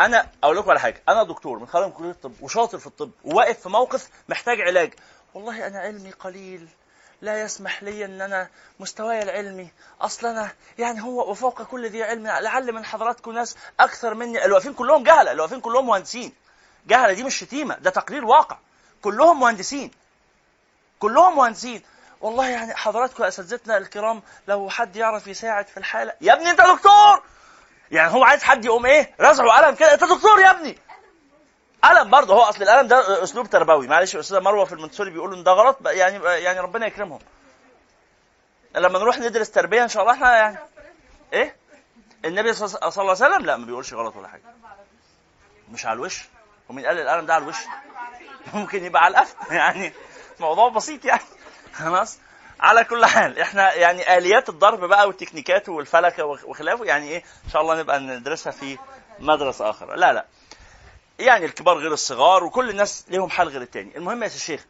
[0.01, 1.03] أنا أقول لكم على حاجة.
[1.09, 4.95] أنا دكتور من خريج كليه الطب وشاطر في الطب وواقف في موقف محتاج علاج.
[5.35, 6.69] والله أنا علمي قليل.
[7.23, 8.49] لا يسمح لي إن أنا
[8.81, 14.15] مستواي العلمي أصلا أنا يعني هو وفوق كل ذي علم لعل من حضراتكم ناس أكثر
[14.15, 14.45] مني.
[14.45, 16.33] الواقفين كلهم جهلة الواقفين كلهم مهندسين.
[16.87, 18.59] جهلة دي مش شتيمة ده تقرير واقع.
[19.03, 19.91] كلهم مهندسين.
[20.99, 21.83] كلهم مهندسين.
[22.21, 26.13] والله يعني حضراتكم أساتذتنا الكرام لو حد يعرف يساعد في الحالة.
[26.21, 27.23] يا ابني أنت دكتور!
[27.91, 29.95] يعني هو عايز حد يقوم إيه؟ رزعه قلم كده.
[29.95, 30.79] أنت دكتور يا ابني!
[31.85, 33.87] قلم برضه هو أصل القلم ده أسلوب تربوي.
[33.87, 37.19] معلش أستاذة مروة في المنتسوري بيقولوا إن ده غلط يعني يعني ربنا يكرمهم.
[38.75, 40.59] لما نروح ندرس تربية إن شاء الله إحنا يعني
[41.33, 41.57] إيه؟
[42.25, 44.43] النبي صلى الله عليه وسلم لا ما بيقولش غلط ولا حاجة.
[45.73, 46.25] مش على الوش.
[46.69, 47.57] ومين قال القلم ده على الوش؟
[48.55, 49.55] ممكن يبقى على القفا.
[49.55, 49.93] يعني
[50.41, 51.23] موضوع بسيط يعني.
[51.73, 52.19] خلاص؟
[52.61, 57.63] على كل حال إحنا يعني آليات الضرب بقى والتكنيكات والفلكة وخلافه يعني إيه؟ إن شاء
[57.63, 58.79] الله نبقى ندرسها في
[59.19, 60.25] مدرسة أخرى لا لا.
[61.19, 63.97] يعني الكبار غير الصغار وكل الناس ليهم حال غير التاني.
[63.97, 64.67] المهم يا شيخ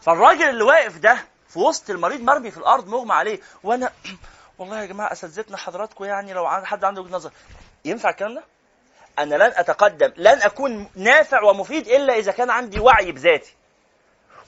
[0.00, 3.92] فالراجل اللي واقف ده في وسط المريض مرمي في الأرض مغمى عليه وأنا
[4.58, 7.30] والله يا جماعة أساتذتنا حضراتكم يعني لو حد عنده وجهة نظر
[7.84, 8.44] ينفع الكلام ده؟
[9.18, 13.54] أنا لن أتقدم لن أكون نافع ومفيد إلا إذا كان عندي وعي بذاتي.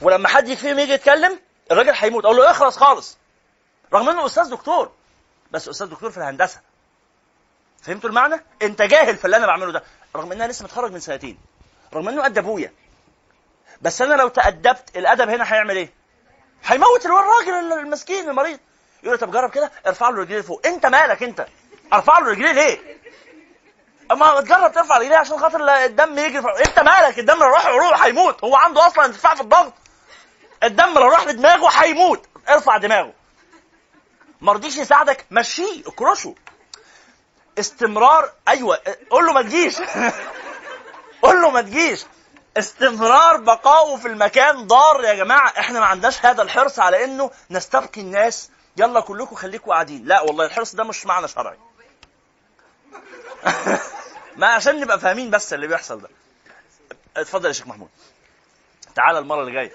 [0.00, 1.40] ولما حد فيهم يجي يتكلم
[1.70, 2.24] الراجل هيموت.
[2.24, 3.18] أقول له اخلص خالص.
[3.92, 4.92] رغم إنه أستاذ دكتور
[5.50, 6.60] بس أستاذ دكتور في الهندسة.
[7.82, 9.82] فهمتوا المعنى؟ أنت جاهل في اللي أنا بعمله ده.
[10.16, 11.38] رغم ان أنا لسه متخرج من سنتين.
[11.94, 12.72] رغم إنه قد أبويا.
[13.82, 15.92] بس أنا لو تأدبت الأدب هنا هيعمل إيه؟
[16.64, 18.58] هيموت الراجل المسكين المريض.
[19.02, 20.66] يقول له طب جرب كده ارفع له رجليه لفوق.
[20.66, 21.46] أنت مالك أنت؟
[21.92, 22.98] ارفع له رجليه ليه؟
[24.12, 28.44] أما تجرب ترفع رجليه عشان خاطر الدم يجري أنت مالك؟ الدم لو راح عروق هيموت.
[28.44, 29.72] هو عنده أصلا ارتفاع في الضغط.
[30.62, 32.26] الدم لو راح لدماغه هيموت.
[32.48, 33.12] ارفع دماغه.
[34.40, 36.34] ما رضيش يساعدك مشيه اكرشه
[37.58, 38.78] استمرار أيوه
[39.10, 39.76] قول له ما تجيش.
[41.22, 42.04] قول له ما تجيش.
[42.56, 45.48] استمرار بقائه في المكان ضار يا جماعة.
[45.58, 48.50] إحنا ما عندناش هذا الحرص على إنه نستبقي الناس.
[48.76, 50.04] يلا كلكم خليكم قاعدين.
[50.04, 51.58] لا والله الحرص ده مش معنى شرعي.
[54.36, 56.08] ما عشان نبقى فاهمين بس اللي بيحصل ده.
[57.16, 57.88] اتفضل يا شيخ محمود.
[58.94, 59.72] تعالى المرة اللي جاية.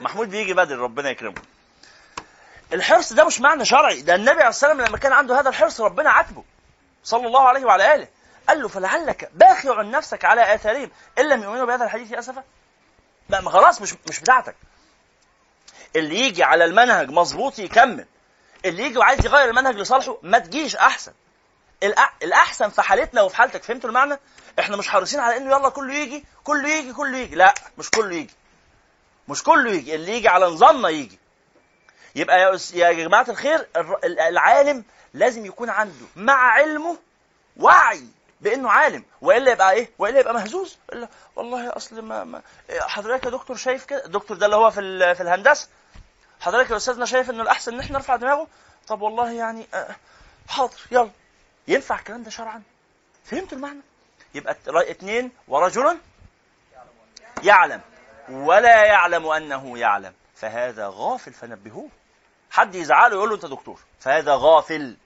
[0.00, 1.42] محمود بيجي بدري ربنا يكرمه.
[2.72, 4.02] الحرص ده مش معنى شرعي.
[4.02, 6.44] ده النبي عليه الصلاة والسلام لما كان عنده هذا الحرص ربنا عاتبه.
[7.04, 8.08] صلى الله عليه وعلى آله.
[8.48, 10.90] قال له فلعلك باخع نفسك على آثارهم.
[11.18, 12.44] إن لم يؤمنوا بهذا الحديث اسفا
[13.28, 14.56] لا ما خلاص مش مش بتاعتك.
[15.96, 18.06] اللي يجي على المنهج مظبوط يكمل.
[18.64, 21.12] اللي يجي وعايز يغير المنهج لصالحه ما تجيش أحسن.
[22.22, 24.18] الأحسن في حالتنا وفي حالتك فهمتوا المعنى؟
[24.58, 27.34] إحنا مش حريصين على إنه يلا كله يجي كله يجي كله يجي.
[27.34, 28.34] لا مش كله يجي.
[29.28, 29.94] مش كله يجي.
[29.94, 31.18] اللي يجي على نظامنا يجي.
[32.14, 33.68] يبقى يا جماعة الخير
[34.04, 34.84] العالم
[35.14, 36.96] لازم يكون عنده مع علمه
[37.56, 38.04] وعي
[38.40, 40.78] بأنه عالم وإلا يبقى إيه؟ وإلا يبقى مهزوز.
[40.92, 42.42] إلا والله أصل ما, ما
[42.80, 45.68] حضرتك يا دكتور شايف كده؟ الدكتور ده اللي هو في في الهندسة.
[46.40, 48.46] حضرتك يا أستاذنا شايف إنه الأحسن إن إحنا نرفع دماغه؟
[48.88, 49.96] طب والله يعني آه،
[50.48, 51.10] حاضر يلا.
[51.68, 52.62] ينفع الكلام ده شرعا؟
[53.24, 53.80] فهمتوا المعنى.
[54.34, 54.56] يبقى
[54.90, 55.98] اثنين ورجل
[57.42, 57.80] يعلم.
[58.30, 60.12] ولا يعلم أنه يعلم.
[60.36, 61.88] فهذا غافل فنبهوه.
[62.50, 63.80] حد يزعله يقول له انت دكتور.
[64.00, 64.96] فهذا غافل.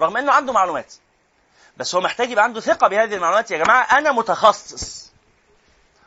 [0.00, 0.94] رغم انه عنده معلومات.
[1.76, 3.50] بس هو محتاج يبقى عنده ثقة بهذه المعلومات.
[3.50, 5.12] يا جماعة أنا متخصص.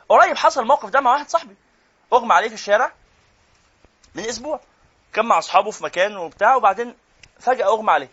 [0.10, 1.56] قريب حصل موقف ده مع واحد صاحبي.
[2.14, 2.92] أغمى عليه في الشارع
[4.16, 4.60] من أسبوع.
[5.14, 6.96] كان مع أصحابه في مكان وبتاع وبعدين
[7.40, 8.10] فجأة أغمى عليه.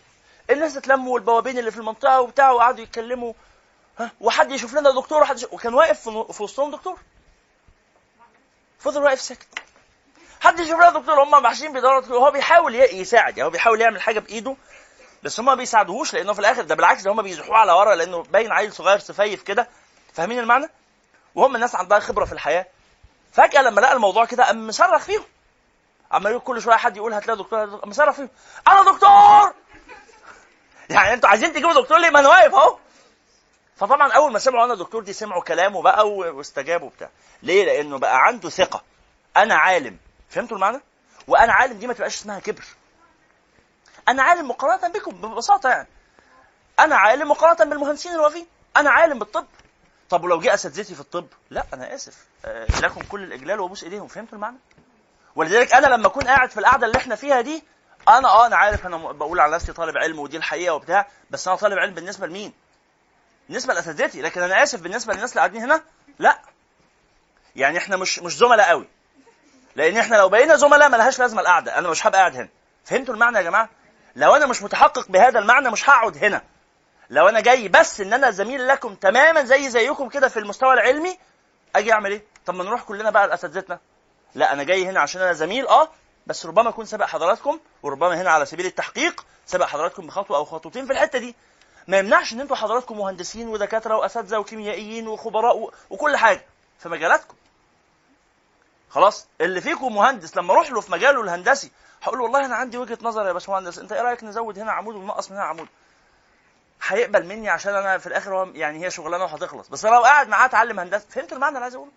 [0.49, 3.33] الناس اتلموا والبوابين اللي في المنطقة وبتاع وقعدوا يتكلموا.
[3.99, 5.53] ها؟ وحد يشوف لنا دكتور وحد يشوف.
[5.53, 6.99] وكان واقف في وسطهم دكتور.
[8.79, 9.47] فضل واقف ساكت.
[10.41, 14.19] حد يشوف لنا دكتور هم ماشيين بيدوروا وهو بيحاول يساعد يعني هو بيحاول يعمل حاجة
[14.19, 14.55] بإيده
[15.23, 18.23] بس هم ما بيساعدوهوش لأنه في الآخر ده بالعكس ده هم بيزحوه على ورا لأنه
[18.23, 19.69] باين عيل صغير سفيف كده.
[20.13, 20.69] فاهمين المعنى؟
[21.35, 22.65] وهم الناس عندها خبرة في الحياة.
[23.33, 25.23] فجأة لما لقى الموضوع كده قام مصرخ فيهم.
[26.11, 27.81] عمال كل شوية حد يقول هتلاقي دكتور.
[27.87, 28.29] مصرخ فيهم.
[28.67, 29.53] أنا دكتور!
[30.89, 32.77] يعني أنتوا عايزين تجيبوا دكتور ليه؟ ما أنا واقف أهو.
[33.77, 37.09] فطبعا أول ما سمعوا أنا دكتور دي سمعوا كلامه بقى واستجابوا بتاع
[37.43, 38.83] ليه؟ لأنه بقى عنده ثقة.
[39.37, 39.97] أنا عالم.
[40.29, 40.81] فهمتوا المعنى؟
[41.27, 42.63] وأنا عالم دي ما تبقاش اسمها كبر.
[44.07, 45.87] أنا عالم مقارنة بكم ببساطة يعني.
[46.79, 49.45] أنا عالم مقارنة بالمهندسين اللي واقفين أنا عالم بالطب.
[50.09, 52.25] طب ولو جه أساتذتي في الطب؟ لا أنا آسف.
[52.45, 54.07] آه، لكم كل الإجلال وأبوس إيديهم.
[54.07, 54.57] فهمتوا المعنى؟
[55.35, 57.63] ولذلك أنا لما أكون قاعد في القعدة اللي إحنا فيها دي
[58.07, 61.57] أنا آه أنا عارف أنا بقول على نفسي طالب علم ودي الحقيقة وبتاع بس أنا
[61.57, 62.53] طالب علم بالنسبة لمين؟
[63.47, 64.21] بالنسبة لأساتذتي.
[64.21, 65.83] لكن أنا آسف بالنسبة للناس اللي قاعدين هنا؟
[66.19, 66.39] لا.
[67.55, 68.87] يعني إحنا مش مش زملاء قوي.
[69.75, 71.77] لأن إحنا لو بقينا زملاء ملهاش لازمة القعدة.
[71.77, 72.49] أنا مش هبقى قاعد هنا.
[72.85, 73.69] فهمتوا المعنى يا جماعة؟
[74.15, 76.41] لو أنا مش متحقق بهذا المعنى مش هقعد هنا.
[77.09, 81.17] لو أنا جاي بس ان أنا زميل لكم تماما زي زيكم كده في المستوى العلمي
[81.75, 83.79] أجي اعمل إيه؟ طب ما نروح كلنا بقى لاساتذتنا
[84.35, 85.89] لا أنا جاي هنا عشان أنا زميل آه
[86.27, 90.85] بس ربما اكون سبق حضراتكم وربما هنا على سبيل التحقيق سبق حضراتكم بخطوة أو خطوتين
[90.85, 91.35] في الحتة دي.
[91.87, 95.71] ما يمنعش ان أنتوا حضراتكم مهندسين ودكاترة واساتذة وكيميائيين وخبراء و...
[95.89, 96.45] وكل حاجة
[96.79, 97.35] في مجالاتكم.
[98.89, 101.71] خلاص؟ اللي فيكم مهندس لما أروح له في مجاله الهندسي
[102.03, 104.95] هقول له والله أنا عندي وجهة نظر يا باشمهندس انت إيه رأيك نزود هنا عمود
[104.95, 105.67] وننقص من هنا عمود؟
[106.87, 109.67] هيقبل مني عشان أنا في الآخر هو يعني هي شغلانة وهتخلص.
[109.67, 111.05] بس أنا لو قاعد معاه اتعلم هندسة.
[111.09, 111.91] فهمت المعنى اللي عايز اقوله؟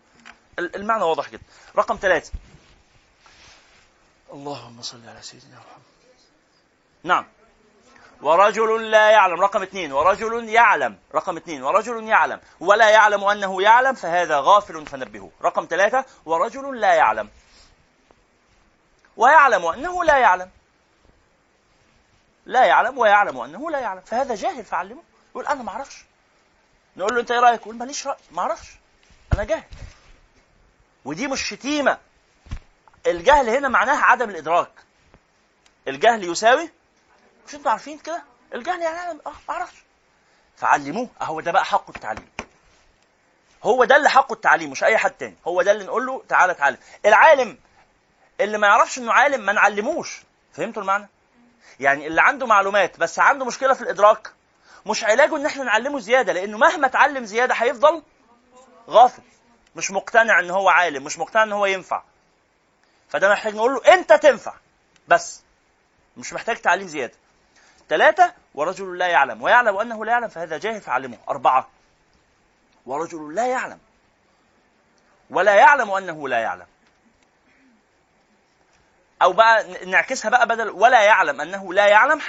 [0.58, 1.42] ال- المعنى واضح جدا.
[1.76, 2.32] رقم ثلاثة
[4.32, 5.82] اللهم صل على سيدنا محمد.
[7.04, 7.26] نعم.
[8.22, 9.40] ورجل لا يعلم.
[9.40, 9.92] رقم اثنين.
[9.92, 10.98] ورجل يعلم.
[11.14, 11.62] رقم اثنين.
[11.62, 12.40] ورجل يعلم.
[12.60, 15.30] ولا يعلم أنه يعلم فهذا غافل فنبهه.
[15.42, 16.04] رقم ثلاثة.
[16.24, 17.30] ورجل لا يعلم.
[19.16, 20.50] ويعلم أنه لا يعلم.
[22.46, 24.00] لا يعلم ويعلم أنه لا يعلم.
[24.00, 25.02] فهذا جاهل فعلمه.
[25.30, 26.04] يقول أنا ما أعرفش.
[26.96, 28.16] نقول له أنت إيه رأيك؟ يقول ماليش رأي.
[28.30, 28.68] ما أعرفش.
[29.34, 29.64] أنا جاهل.
[31.04, 31.98] ودي مش شتيمة.
[33.06, 34.72] الجهل هنا معناها عدم الإدراك.
[35.88, 36.70] الجهل يساوي
[37.52, 38.22] مش أنتوا عارفين كده؟
[38.54, 39.82] الجهل يعني أنا ما أعرفش.
[40.56, 41.08] فعلموه.
[41.22, 42.28] اهو ده بقى حقه التعليم.
[43.64, 45.36] هو ده اللي حقه التعليم مش أي حد تاني.
[45.46, 46.76] هو ده اللي نقول له تعالى اتعلم.
[47.06, 47.58] العالم
[48.40, 50.22] اللي ما يعرفش إنه عالم ما نعلموش.
[50.52, 51.08] فهمتوا المعنى؟
[51.80, 54.32] يعني اللي عنده معلومات بس عنده مشكلة في الإدراك
[54.86, 58.02] مش علاجه إن إحنا نعلمه زيادة لأنه مهما اتعلم زيادة هيفضل
[58.88, 59.22] غافل.
[59.76, 62.02] مش مقتنع إن هو عالم مش مقتنع إن هو ينفع.
[63.08, 64.54] فده محتاج نقول له أنت تنفع
[65.08, 65.40] بس.
[66.16, 67.14] مش محتاج تعليم زيادة.
[67.88, 71.18] ثلاثة ورجل لا يعلم ويعلم أنه لا يعلم فهذا جاهل فعلمه.
[71.28, 71.68] أربعة
[72.86, 73.78] ورجل لا يعلم
[75.30, 76.66] ولا يعلم أنه لا يعلم.
[79.22, 82.20] أو بقى نعكسها بقى بدل ولا يعلم أنه لا يعلم.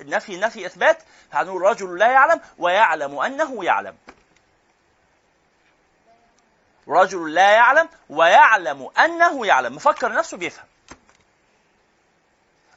[0.00, 1.02] نفي نفي إثبات
[1.32, 3.96] هنقول رجل لا يعلم ويعلم أنه يعلم.
[6.88, 10.66] رجل لا يعلم ويعلم أنه يعلم مفكر نفسه بيفهم.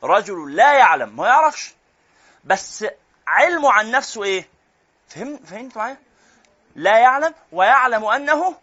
[0.03, 1.73] رجل لا يعلم ما يعرفش.
[2.43, 2.85] بس
[3.27, 4.47] علمه عن نفسه إيه؟
[5.07, 5.97] فهم فهمت معايا؟
[6.75, 8.55] لا يعلم ويعلم انه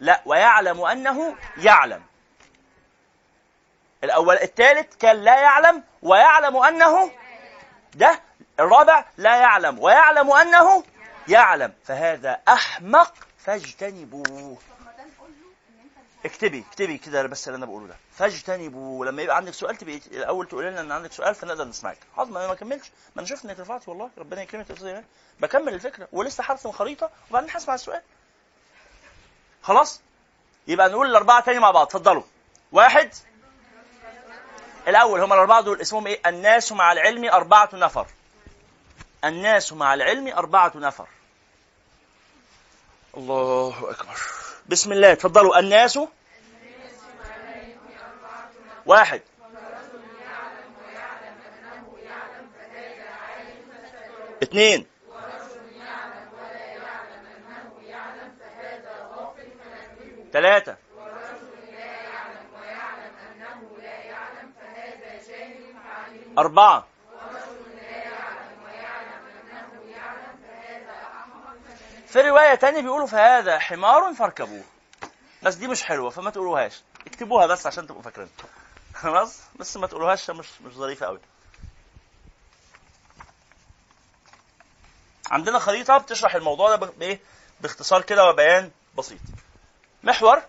[0.00, 2.02] لا ويعلم أنه يعلم.
[4.04, 7.10] الأول الثالث كان لا يعلم ويعلم انه
[7.94, 8.20] ده
[8.60, 10.84] الرابع لا يعلم ويعلم أنه
[11.28, 11.72] يعلم.
[11.84, 14.58] فهذا أحمق فاجتنبوه.
[16.26, 17.96] اكتبي اكتبي كده بس اللي أنا بقوله ده.
[18.12, 21.98] فاجتنبوا لما يبقى عندك سؤال تبقي الأول تقولي لنا إن عندك سؤال فنقدر نسمعك.
[22.16, 22.90] حاضر ما أنا ما كملتش.
[23.16, 24.70] ما أنا شفت إنك رفعتي والله ربنا يكرمك.
[24.70, 25.04] أستاذ إيمان.
[25.40, 26.08] بكمل الفكرة.
[26.12, 28.02] ولسه هرسم خريطة وبعدين هسمع السؤال.
[29.62, 30.00] خلاص؟
[30.66, 31.86] يبقى نقول الأربعة تاني مع بعض.
[31.86, 32.22] اتفضلوا.
[32.72, 33.10] واحد.
[34.88, 38.06] الأول هم الأربعة دول اسمهم إيه؟ الناس مع العلم أربعة نفر.
[39.24, 41.06] الناس مع العلم أربعة نفر.
[43.16, 44.16] الله أكبر.
[44.68, 45.12] بسم الله.
[45.12, 45.98] اتفضلوا الناس
[48.86, 49.20] واحد.
[54.42, 54.86] اثنين.
[60.32, 60.76] ثلاثة.
[66.38, 66.95] أربعة.
[72.16, 74.64] في رواية تانية بيقولوا فهذا حمار فاركبوه.
[75.42, 76.82] بس دي مش حلوة فما تقولوهاش.
[77.06, 78.28] اكتبوها بس عشان تبقوا فاكرين.
[78.94, 81.20] خلاص؟ بس ما تقولوهاش مش مش ظريفة قوي
[85.30, 87.20] عندنا خريطة بتشرح الموضوع ده بإيه؟
[87.60, 89.20] باختصار كده وبيان بسيط.
[90.02, 90.42] محور.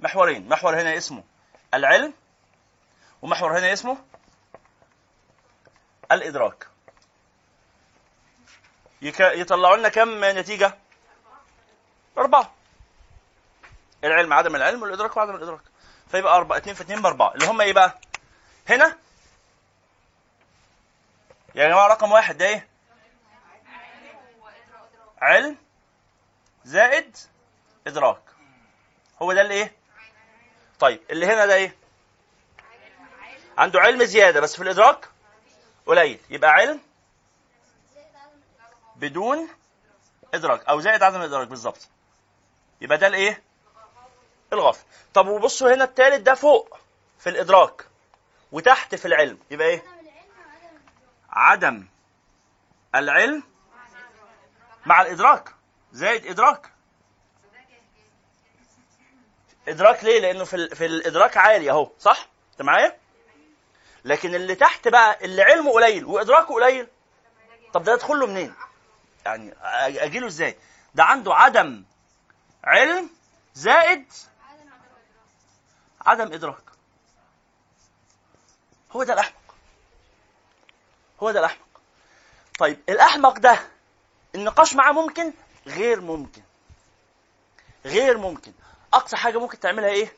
[0.00, 0.48] محورين.
[0.48, 1.24] محور هنا اسمه
[1.74, 2.14] العلم
[3.22, 3.98] ومحور هنا اسمه
[6.14, 6.66] الإدراك.
[9.20, 10.78] يطلعوا لنا كم نتيجة؟
[12.18, 12.54] أربعة.
[14.04, 15.60] العلم عدم العلم والإدراك وعدم الإدراك.
[16.10, 17.34] فيبقى أربعة اتنين في اتنين بأربعة.
[17.34, 17.98] اللي هم إيه بقى؟
[18.68, 18.98] هنا؟
[21.54, 22.68] يا جماعة رقم واحد ده إيه؟
[25.22, 25.56] علم
[26.64, 27.16] زائد
[27.86, 28.22] إدراك.
[29.22, 29.72] هو ده اللي إيه؟
[30.80, 31.76] طيب اللي هنا ده إيه؟
[33.58, 35.08] عنده علم زيادة بس في الإدراك؟
[35.86, 36.20] قليل.
[36.30, 36.80] يبقى علم
[38.96, 39.48] بدون
[40.34, 41.88] إدراك أو زائد عدم الإدراك بالظبط.
[42.80, 43.42] يبقى ده الإيه؟
[44.52, 46.78] الغافل طب وبصوا هنا الثالث ده فوق
[47.18, 47.86] في الإدراك
[48.52, 49.38] وتحت في العلم.
[49.50, 49.82] يبقى إيه؟
[51.30, 51.86] عدم
[52.94, 53.42] العلم
[54.86, 55.54] مع الإدراك.
[55.92, 56.70] زائد إدراك.
[59.68, 62.98] إدراك ليه؟ لأنه في في الإدراك عالي أهو صح؟ أنت معايا؟
[64.04, 66.88] لكن اللي تحت بقى اللي علمه قليل وإدراكه قليل
[67.72, 68.54] طب ده يدخل له منين؟
[69.26, 69.54] يعني
[70.04, 70.58] اجيله إزاي؟
[70.94, 71.84] ده عنده عدم
[72.64, 73.10] علم
[73.54, 74.12] زائد
[76.06, 76.62] عدم إدراك.
[78.92, 79.54] هو ده الأحمق.
[81.22, 81.66] هو ده الأحمق.
[82.58, 83.68] طيب الأحمق ده
[84.34, 85.32] النقاش معاه ممكن؟
[85.66, 86.42] غير ممكن.
[87.84, 88.52] غير ممكن.
[88.94, 90.12] أقصى حاجة ممكن تعملها إيه؟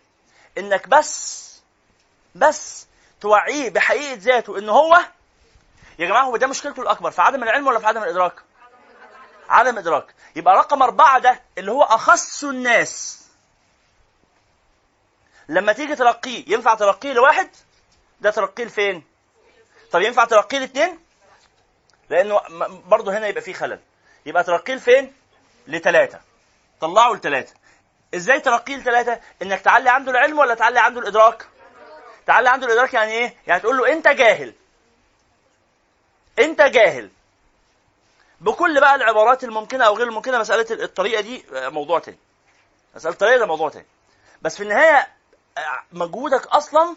[0.58, 1.44] إنك بس
[2.34, 2.86] بس
[3.28, 4.94] توعيه بحقيقة ذاته ان هو
[5.98, 8.34] يا جماعة هو ده مشكلته الأكبر في عدم العلم ولا في عدم الإدراك؟
[9.48, 10.14] عدم إدراك.
[10.36, 13.24] يبقى رقم أربعة ده اللي هو أخص الناس.
[15.48, 17.50] لما تيجي ترقيه ينفع ترقيه لواحد؟
[18.20, 19.04] ده ترقيه لفين؟
[19.92, 20.98] طب ينفع ترقيه لاثنين
[22.10, 22.40] لأنه
[22.86, 23.80] برضه هنا يبقى فيه خلل.
[24.26, 25.12] يبقى ترقيه لفين؟
[25.66, 26.20] لثلاثه
[26.80, 27.54] طلعوا لثلاثه
[28.14, 31.46] إزاي ترقيه لثلاثه إنك تعلي عنده العلم ولا تعلي عنده الإدراك؟
[32.26, 34.54] تعلي عنده الإدراك يعني إيه؟ يعني تقول له أنت جاهل.
[36.38, 37.10] أنت جاهل.
[38.40, 42.18] بكل بقى العبارات الممكنة أو غير الممكنة مسألة الطريقة دي آه، موضوع تاني.
[42.94, 43.86] مسألة الطريقة ده موضوع تاني.
[44.42, 45.08] بس في النهاية
[45.58, 46.96] آه، مجهودك أصلا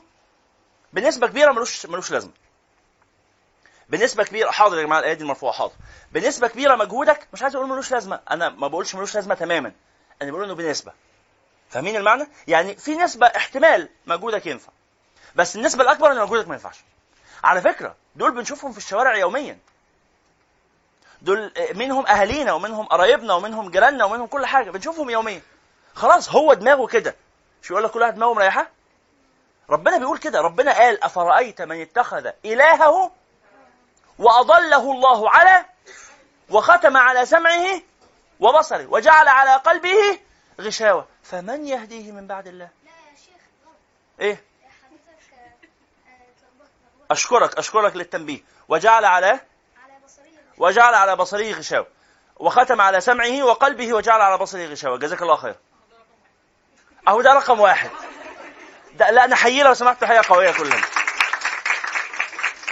[0.93, 2.32] بنسبة كبيرة ملوش ملوش لازمة.
[3.89, 5.73] بنسبة كبيرة حاضر يا جماعة الآية دي مرفوعة حاضر.
[6.11, 8.19] بنسبة كبيرة مجهودك مش عايز أقول ملوش لازمة.
[8.32, 9.71] أنا ما بقولش ملوش لازمة تماما.
[10.21, 10.91] أنا بقول إنه بنسبة.
[11.69, 14.71] فاهمين المعنى؟ يعني في نسبة احتمال مجهودك ينفع.
[15.38, 16.83] بس النسبة الأكبر إن مجهودك ما ينفعش.
[17.43, 19.57] على فكرة دول بنشوفهم في الشوارع يوميا.
[21.21, 24.71] دول منهم أهالينا ومنهم قرايبنا ومنهم جيراننا ومنهم كل حاجة.
[24.71, 25.41] بنشوفهم يوميا.
[25.95, 27.15] خلاص هو دماغه كده.
[27.63, 28.69] مش يقول لك كل واحد دماغه مريحة؟
[29.69, 30.41] ربنا بيقول كده.
[30.41, 33.11] ربنا قال أفرأيت من اتخذ إلهه
[34.19, 35.65] وأضله الله على
[36.49, 37.81] وختم على سمعه
[38.39, 40.19] وبصره وجعل على قلبه
[40.61, 41.07] غشاوة.
[41.23, 43.41] فمن يهديه من بعد الله؟ لا يا شيخ
[44.19, 44.43] إيه؟
[47.12, 48.41] أشكرك أشكرك للتنبيه.
[48.70, 49.39] وجعل على
[50.58, 51.88] وجعل على بصره غشاوة.
[52.36, 54.97] وختم على سمعه وقلبه وجعل على بصره غشاوة.
[54.97, 55.55] جزاك الله خير.
[57.08, 57.89] أهو ده رقم واحد.
[58.93, 60.82] ده لا نحييه لو سمحت تحيه قوية كلنا.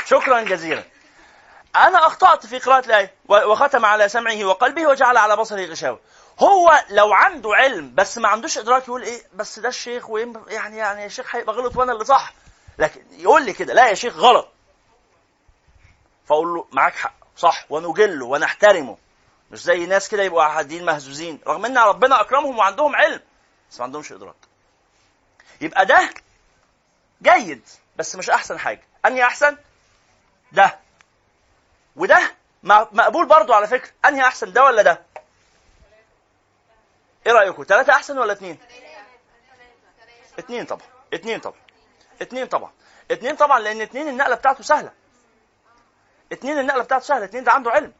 [0.06, 0.84] شكرا جزيلا.
[1.76, 3.14] أنا أخطأت في قراءة الآية.
[3.28, 6.00] و- وختم على سمعه وقلبه وجعل على بصره غشاوة.
[6.40, 10.78] هو لو عنده علم بس ما عندوش إدراك يقول إيه بس ده الشيخ ويم- يعني
[10.78, 12.34] يعني يا شيخ هيبقى غلط وأنا اللي صح.
[12.78, 14.48] لكن يقول لي كده لا يا شيخ غلط.
[16.26, 18.98] فأقول له معاك حق صح ونجله ونحترمه.
[19.52, 23.22] مش زي ناس كده يبقوا قاعدين مهزوزين رغم إن ربنا أكرمهم وعندهم علم
[23.72, 24.36] بس ما عندهمش إدراك.
[25.62, 26.10] يبقى ده
[27.22, 27.62] جيد
[27.96, 28.82] بس مش أحسن حاجة.
[29.06, 29.58] أنهي أحسن؟
[30.52, 30.80] ده.
[31.96, 32.32] وده
[32.64, 33.92] مقبول برضو على فكرة.
[34.06, 35.02] أنهي أحسن ده ولا ده؟
[37.28, 38.58] إيه رأيكم ثلاثة أحسن ولا اثنين
[40.40, 41.65] اثنين طبعا اثنين طبعا.
[42.22, 42.72] اثنين طبعا.
[43.12, 44.92] اثنين طبعا لأن اثنين النقلة بتاعته سهلة.
[46.32, 47.26] اتنين النقلة بتاعته سهلة.
[47.26, 47.94] اتنين ده عنده علم.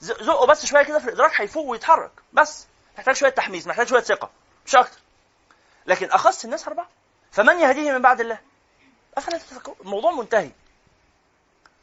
[0.00, 2.12] زقه بس شوية كده في الإدراك هيفوق ويتحرك.
[2.32, 2.66] بس
[2.98, 4.30] محتاج شوية تحميس محتاج شوية ثقة
[4.66, 4.98] مش أكتر.
[5.86, 6.88] لكن أخص الناس أربعة.
[7.32, 8.38] فمن يهديه من بعد الله؟
[9.18, 10.50] أفلا تتفكرون الموضوع منتهي.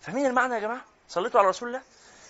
[0.01, 1.81] فاهمين المعنى يا جماعة؟ صليتوا على رسول الله؟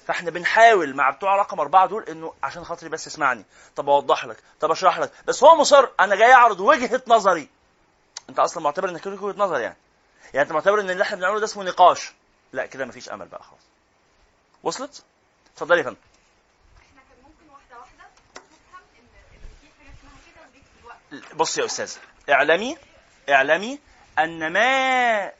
[0.07, 3.45] فإحنا بنحاول مع بتوع رقم أربعة دول إنه عشان خاطري بس اسمعني.
[3.75, 5.11] طب أوضح لك طب أشرح لك.
[5.27, 7.49] بس هو مصر أنا جاي أعرض وجهة نظري.
[8.32, 9.75] أنت أصلا معتبر إنك ليك وجهة نظر يعني.
[10.34, 12.11] يعني أنت معتبر إن اللي إحنا بنعمله ده اسمه نقاش.
[12.53, 13.61] لا كده مفيش امل بقى خلاص
[14.63, 15.03] وصلت؟
[15.53, 15.97] اتفضلي يا فندم.
[16.77, 18.03] إحنا كان ممكن واحدة واحدة
[18.36, 21.36] نفهم ان ان في حاجة اسمها كده ودي في الوقت.
[21.36, 21.95] بص يا أستاذ
[22.29, 22.77] اعلمي
[23.29, 23.79] اعلمي
[24.19, 25.32] أن ما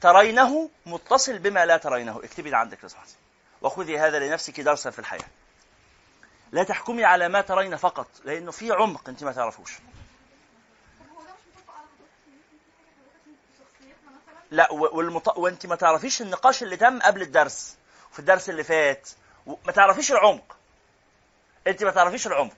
[0.00, 2.20] ترينه متصل بما لا ترينه.
[2.24, 3.14] اكتبي ده عندك لو سمحتي
[3.62, 5.28] وخذي هذا لنفسك درسا في الحياة.
[6.52, 9.80] لا تحكمي على ما ترين فقط لأنه في عمق انت ما تعرفوش طب
[11.16, 15.38] هو ده مش مطبق على حضرتك ان في حاجة حضرتك في شخصيتنا مثلا لا والمط...
[15.38, 17.76] وانت ما تعرفيش النقاش اللي تم قبل الدرس
[18.10, 19.08] وفي الدرس اللي فات
[19.46, 20.56] و- ما تعرفيش العمق.
[21.66, 22.56] انت ما تعرفيش العمق.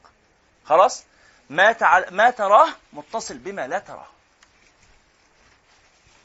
[0.64, 1.04] خلاص؟
[1.50, 2.10] ما تع...
[2.10, 4.06] ما تراه متصل بما لا تراه.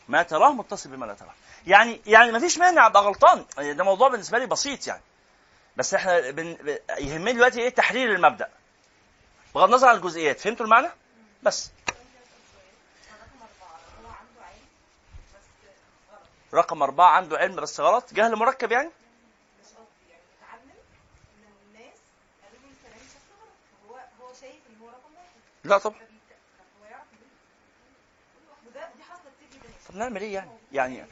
[0.07, 1.33] ما تراه متصل بما لا تراه.
[1.67, 3.45] يعني يعني ما فيش مانع أبقى غلطان.
[3.57, 5.01] يعني ده موضوع بالنسبة لي بسيط يعني.
[5.77, 6.77] بس إحنا بن...
[6.97, 8.49] يهمني دلوقتي إيه؟ تحرير المبدأ.
[9.55, 10.39] بغض النظر عن الجزئيات.
[10.39, 10.87] فهمتوا المعنى؟
[11.43, 11.71] بس.
[16.53, 18.89] رقم أربعة عنده علم بس غلط جهل مركب يعني؟
[25.63, 25.99] لا طبعا.
[29.89, 31.09] طب نعمل إيه يعني؟ يعني أنا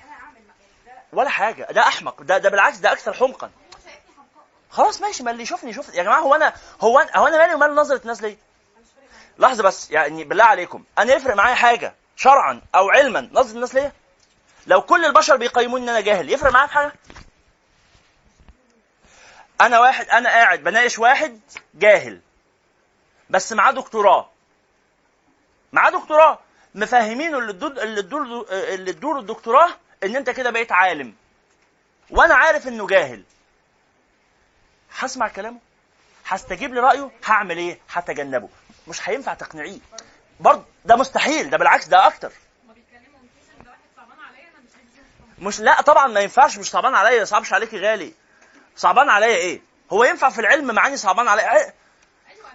[1.13, 1.67] ولا حاجة.
[1.71, 2.21] ده أحمق.
[2.21, 3.51] ده ده بالعكس ده أكثر حمقا.
[4.69, 5.95] خلاص ماشي ما اللي يشوفني يشوف.
[5.95, 8.37] يا جماعة هو أنا هو أنا هو أنا مالي ومال نظرة الناس ليه؟
[9.39, 10.83] لحظة بس يعني بالله عليكم.
[10.97, 11.95] أنا يفرق معايا حاجة.
[12.15, 13.93] شرعا أو علما نظرة الناس ليه؟
[14.67, 16.93] لو كل البشر بيقيموني إن أنا جاهل يفرق معايا في حاجة؟
[19.61, 21.39] أنا واحد أنا قاعد بناقش واحد
[21.75, 22.21] جاهل
[23.29, 24.29] بس معاه دكتوراه.
[25.73, 26.39] معاه دكتوراه.
[26.75, 27.51] مفهمينه اللي
[27.83, 29.69] اللي تدور اللي تدور الدكتوراه
[30.03, 31.15] إن أنت كده بقيت عالم.
[32.09, 33.23] وأنا عارف إنه جاهل.
[34.99, 35.59] هسمع كلامه؟
[36.25, 38.49] هستجيب لرأيه؟ هعمل إيه؟ هتجنبه.
[38.87, 39.79] مش هينفع تقنعيه.
[40.39, 42.31] برضه ده مستحيل ده بالعكس ده أكتر
[42.65, 45.05] هما بيتكلموا مفيش ده واحد صعبان عليا أنا مش هديهم
[45.39, 46.57] مش لا طبعا ما ينفعش.
[46.57, 47.25] مش صعبان عليا.
[47.25, 48.13] صعبش عليكي غالي.
[48.75, 49.61] صعبان عليا إيه؟
[49.91, 51.73] هو ينفع في العلم معاني صعبان عليا؟ إيه؟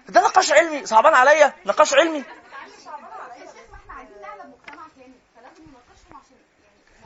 [0.08, 0.86] ده نقاش علمي.
[0.86, 2.24] صعبان عليا؟ نقاش علمي.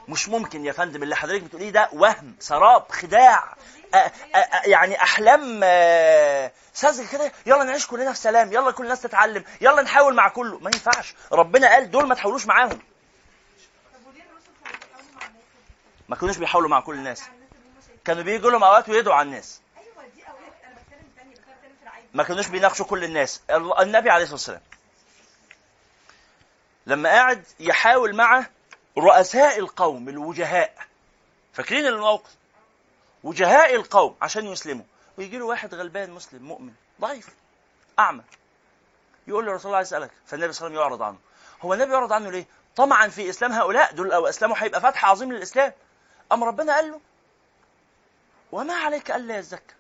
[0.09, 3.55] مش ممكن يا فندم اللي حضرتك بتقوليه ده وهم سراب خداع
[3.95, 7.33] أ أ أ يعني أحلام آه، ساذجة كده.
[7.47, 8.53] يلا نعيش كلنا في سلام.
[8.53, 9.45] يلا كل الناس تتعلم.
[9.61, 10.59] يلا نحاول مع كله.
[10.59, 11.15] ما ينفعش.
[11.33, 12.79] ربنا قال دول ما تحاولوش معاهم طب
[14.07, 15.45] وليه الرسل كانوا بيتعاملوا مع الناس
[16.09, 17.23] ما كانوش بيحاولوا مع كل الناس.
[18.05, 19.61] كانوا بيجوا لهم أوقات ويدعوا على الناس.
[22.15, 23.43] ما كانوش بيناقشوا كل الناس.
[23.51, 24.61] ال- النبي عليه الصلاة والسلام
[26.87, 28.47] لما قاعد يحاول مع
[28.99, 30.75] رؤساء القوم الوجهاء.
[31.53, 32.31] فاكرين الموقف؟
[33.25, 34.85] وجهاء القوم عشان يسلموا.
[35.19, 37.29] ويجي له واحد غلبان مسلم مؤمن ضعيف
[37.99, 38.23] أعمى.
[39.27, 41.19] يقول له رسول الله اسالك فالنبي صلى الله عليه وسلم يعرض عنه.
[41.63, 42.47] هو النبي يعرض عنه ليه؟
[42.77, 45.73] طمعا في إسلام هؤلاء دول لو أسلموا هيبقى فتح عظيم للإسلام.
[46.33, 47.01] اما ربنا قال له؟
[48.53, 49.75] وما عليك ألا يزكى.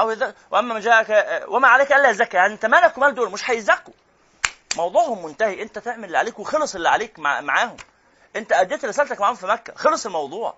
[0.00, 2.36] أو إذا وأما من جاءك وما عليك ألا يزكى.
[2.36, 3.92] يعني أنت مالك ومال دول مش هيزكوا.
[4.76, 5.62] موضوعهم منتهي.
[5.62, 7.76] أنت تعمل اللي عليك وخلص اللي عليك مع معاهم.
[8.36, 9.74] أنت أديت رسالتك معاهم في مكة.
[9.74, 10.54] خلص الموضوع.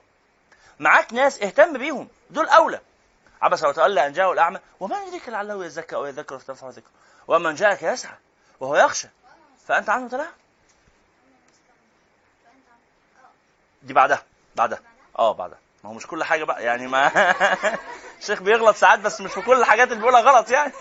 [0.78, 2.08] معاك ناس اهتم بيهم.
[2.30, 2.80] دول أولى.
[3.42, 4.58] عبس وتولى أن جاءه الأعمى.
[4.80, 8.16] وما يدريك لعله يزكى أو يذكر فتنفعه ذكره من جاءك يسعى
[8.60, 9.08] وهو يخشى.
[9.66, 10.28] فأنت عنه تلهى
[13.82, 14.22] دي بعدها.
[14.56, 14.91] بعدها.
[15.18, 15.58] آه بعدها.
[15.84, 17.10] ما هو مش كل حاجة بقى يعني ما
[18.20, 20.72] الشيخ بيغلط ساعات بس مش في كل الحاجات اللي بيقولها غلط يعني.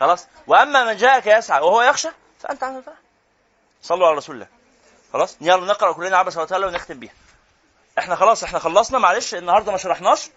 [0.00, 0.26] خلاص.
[0.46, 2.08] وأما من جاءك يسعى وهو يخشى
[2.40, 2.94] فأنت عنه تلهى
[3.82, 4.46] صلوا على رسول الله.
[5.12, 7.12] خلاص؟ يلا نقرأ كلنا عبس وتولى ونختم بيها.
[7.98, 10.30] إحنا خلاص إحنا خلصنا معلش النهارده ما شرحناش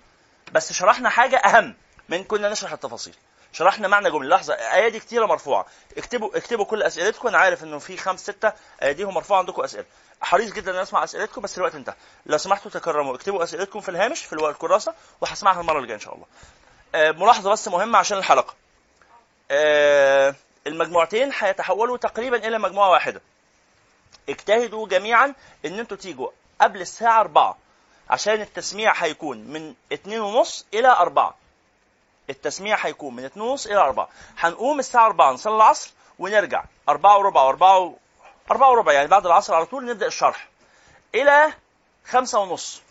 [0.51, 1.75] بس شرحنا حاجة أهم
[2.09, 3.15] من كنا نشرح التفاصيل.
[3.53, 4.35] شرحنا معنى جملة.
[4.35, 5.65] لحظة ايادي كتيرة مرفوعة.
[5.97, 7.27] اكتبوا اكتبوا كل أسئلتكم.
[7.27, 9.85] أنا عارف إنه في خمس ستة ايديهم مرفوعة عندكم أسئلة.
[10.21, 11.95] حريص جدا إن أسمع أسئلتكم بس الوقت انتهى.
[12.25, 13.15] لو سمحتوا تكرموا.
[13.15, 16.25] اكتبوا أسئلتكم في الهامش في الكراسة وهسمعها المرة اللي جاية إن شاء الله.
[16.95, 18.53] آه، ملاحظة بس مهمة عشان الحلقة.
[19.51, 20.35] آه،
[20.67, 23.21] المجموعتين هيتحولوا تقريبا إلى مجموعة واحدة.
[24.29, 25.33] اجتهدوا جميعا
[25.65, 26.29] إن أنتوا تيجوا
[26.61, 27.57] قبل الساعة 4
[28.09, 31.42] عشان التسميع هيكون من اتنين ونص إلى أربعة.
[32.29, 34.09] التسميع هيكون من اتنين ونص إلى أربعة.
[34.37, 36.63] هنقوم الساعة أربعة نصلي العصر ونرجع.
[36.89, 37.93] أربعة وربع وأربعة و...
[38.51, 40.47] أربعة وربع يعني بعد العصر على طول نبدأ الشرح.
[41.15, 41.53] إلى
[42.05, 42.81] خمسة ونص.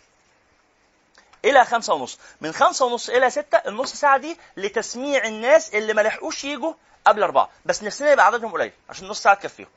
[1.45, 2.19] إلى خمسة ونص.
[2.41, 6.73] من خمسة ونص إلى ستة النص ساعة دي لتسميع الناس اللي ما لحقوش يجوا
[7.07, 7.49] قبل أربعة.
[7.65, 9.67] بس نفسنا يبقى عددهم قليل عشان نص ساعة تكفيهم.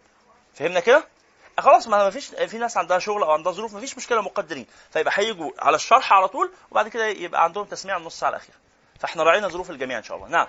[0.55, 1.05] فهمنا كده؟
[1.59, 4.67] خلاص ما فيش في ناس عندها شغل أو عندها ظروف ما فيش مشكلة مقدرين.
[4.93, 8.57] فيبقى هيجوا على الشرح على طول وبعد كده يبقى عندهم تسميع النص ساعه الاخيره
[9.01, 10.29] فاحنا راعينا ظروف الجميع إن شاء الله.
[10.29, 10.47] نعم.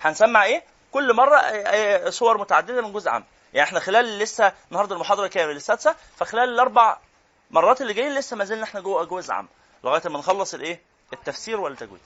[0.00, 0.62] هنسمع إيه؟
[0.92, 3.24] كل مرة آه، آه، صور متعددة من جزء عام.
[3.54, 6.98] يعني إحنا خلال لسه النهارده المحاضرة كام السادسه فخلال الأربع
[7.50, 9.48] مرات اللي جايين لسه ما زلنا إحنا جوه جزء عام.
[9.84, 10.80] لغاية ما نخلص الإيه؟
[11.12, 12.00] التفسير والتجويد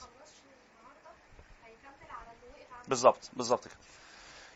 [2.87, 3.75] بالظبط بالظبط كده.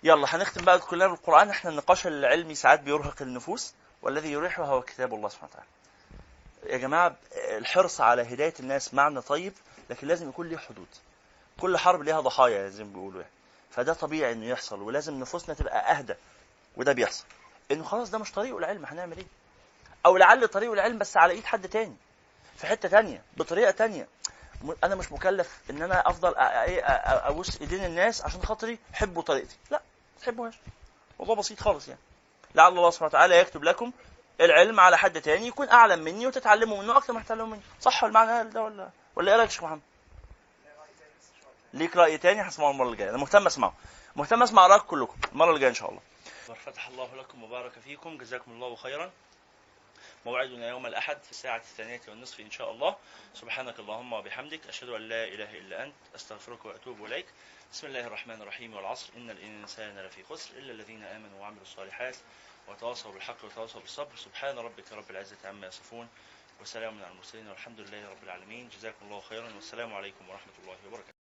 [0.04, 1.50] يلا هنختم بقى كلنا بالقرآن.
[1.50, 5.68] إحنا النقاش العلمي ساعات بيرهق النفوس والذي يريحها هو كتاب الله سبحانه وتعالى.
[6.74, 9.54] يا جماعة الحرص على هداية الناس معنى طيب
[9.90, 10.88] لكن لازم يكون ليه حدود.
[11.59, 13.34] كل حرب ليها ضحايا زي ما بيقولوا يعني.
[13.71, 16.13] فده طبيعي إنه يحصل ولازم نفوسنا تبقى أهدى
[16.77, 17.25] وده بيحصل.
[17.71, 19.25] إنه خلاص ده مش طريقه العلم هنعمل إيه؟
[20.05, 21.95] أو لعل طريقه العلم بس على إيد حد تاني
[22.57, 24.07] في حتة تانية بطريقة تانية.
[24.84, 29.57] أنا مش مكلف إن أنا أفضل ابوس إيدين الناس عشان خاطري حبوا طريقتي.
[29.71, 29.81] لا
[30.15, 30.53] ما تحبوهاش.
[31.19, 31.99] موضوع بسيط خالص يعني.
[32.55, 33.91] لعل الله سبحانه وتعالى يكتب لكم
[34.41, 37.61] العلم على حد تاني يكون أعلم مني وتتعلموا منه أكثر ما تتعلموا مني.
[37.81, 39.81] صح المعنى ده ولا ولا إيه رأيك يا شيخ محمد؟
[41.74, 43.10] ليك رأي تاني هسمعه المرة الجاية.
[43.10, 43.76] أنا مهتم أسمعه.
[44.16, 45.18] مهتم أسمع رايكم كلكم.
[45.32, 46.02] المرة الجاية إن شاء الله.
[46.66, 48.18] فتح الله لكم وبارك فيكم.
[48.18, 49.12] جزاكم الله خيرا.
[50.26, 52.95] موعدنا يوم الأحد في الساعة الثانية والنصف إن شاء الله.
[53.34, 54.68] سبحانك اللهم وبحمدك.
[54.68, 55.95] أشهد أن لا إله إلا أنت.
[56.16, 57.26] أستغفرك وأتوب إليك.
[57.72, 59.14] بسم الله الرحمن الرحيم والعصر.
[59.18, 62.16] إن الإنسان لفي خسر إلا الذين آمنوا وعملوا الصالحات
[62.68, 64.16] وتواصوا بالحق وتواصوا بالصبر.
[64.16, 66.08] سبحان ربك رب العزة عما يصفون.
[66.62, 68.70] وسلام على المرسلين والحمد لله رب العالمين.
[68.70, 69.54] جزاكم الله خيرا.
[69.56, 71.23] والسلام عليكم ورحمة الله وبركاته.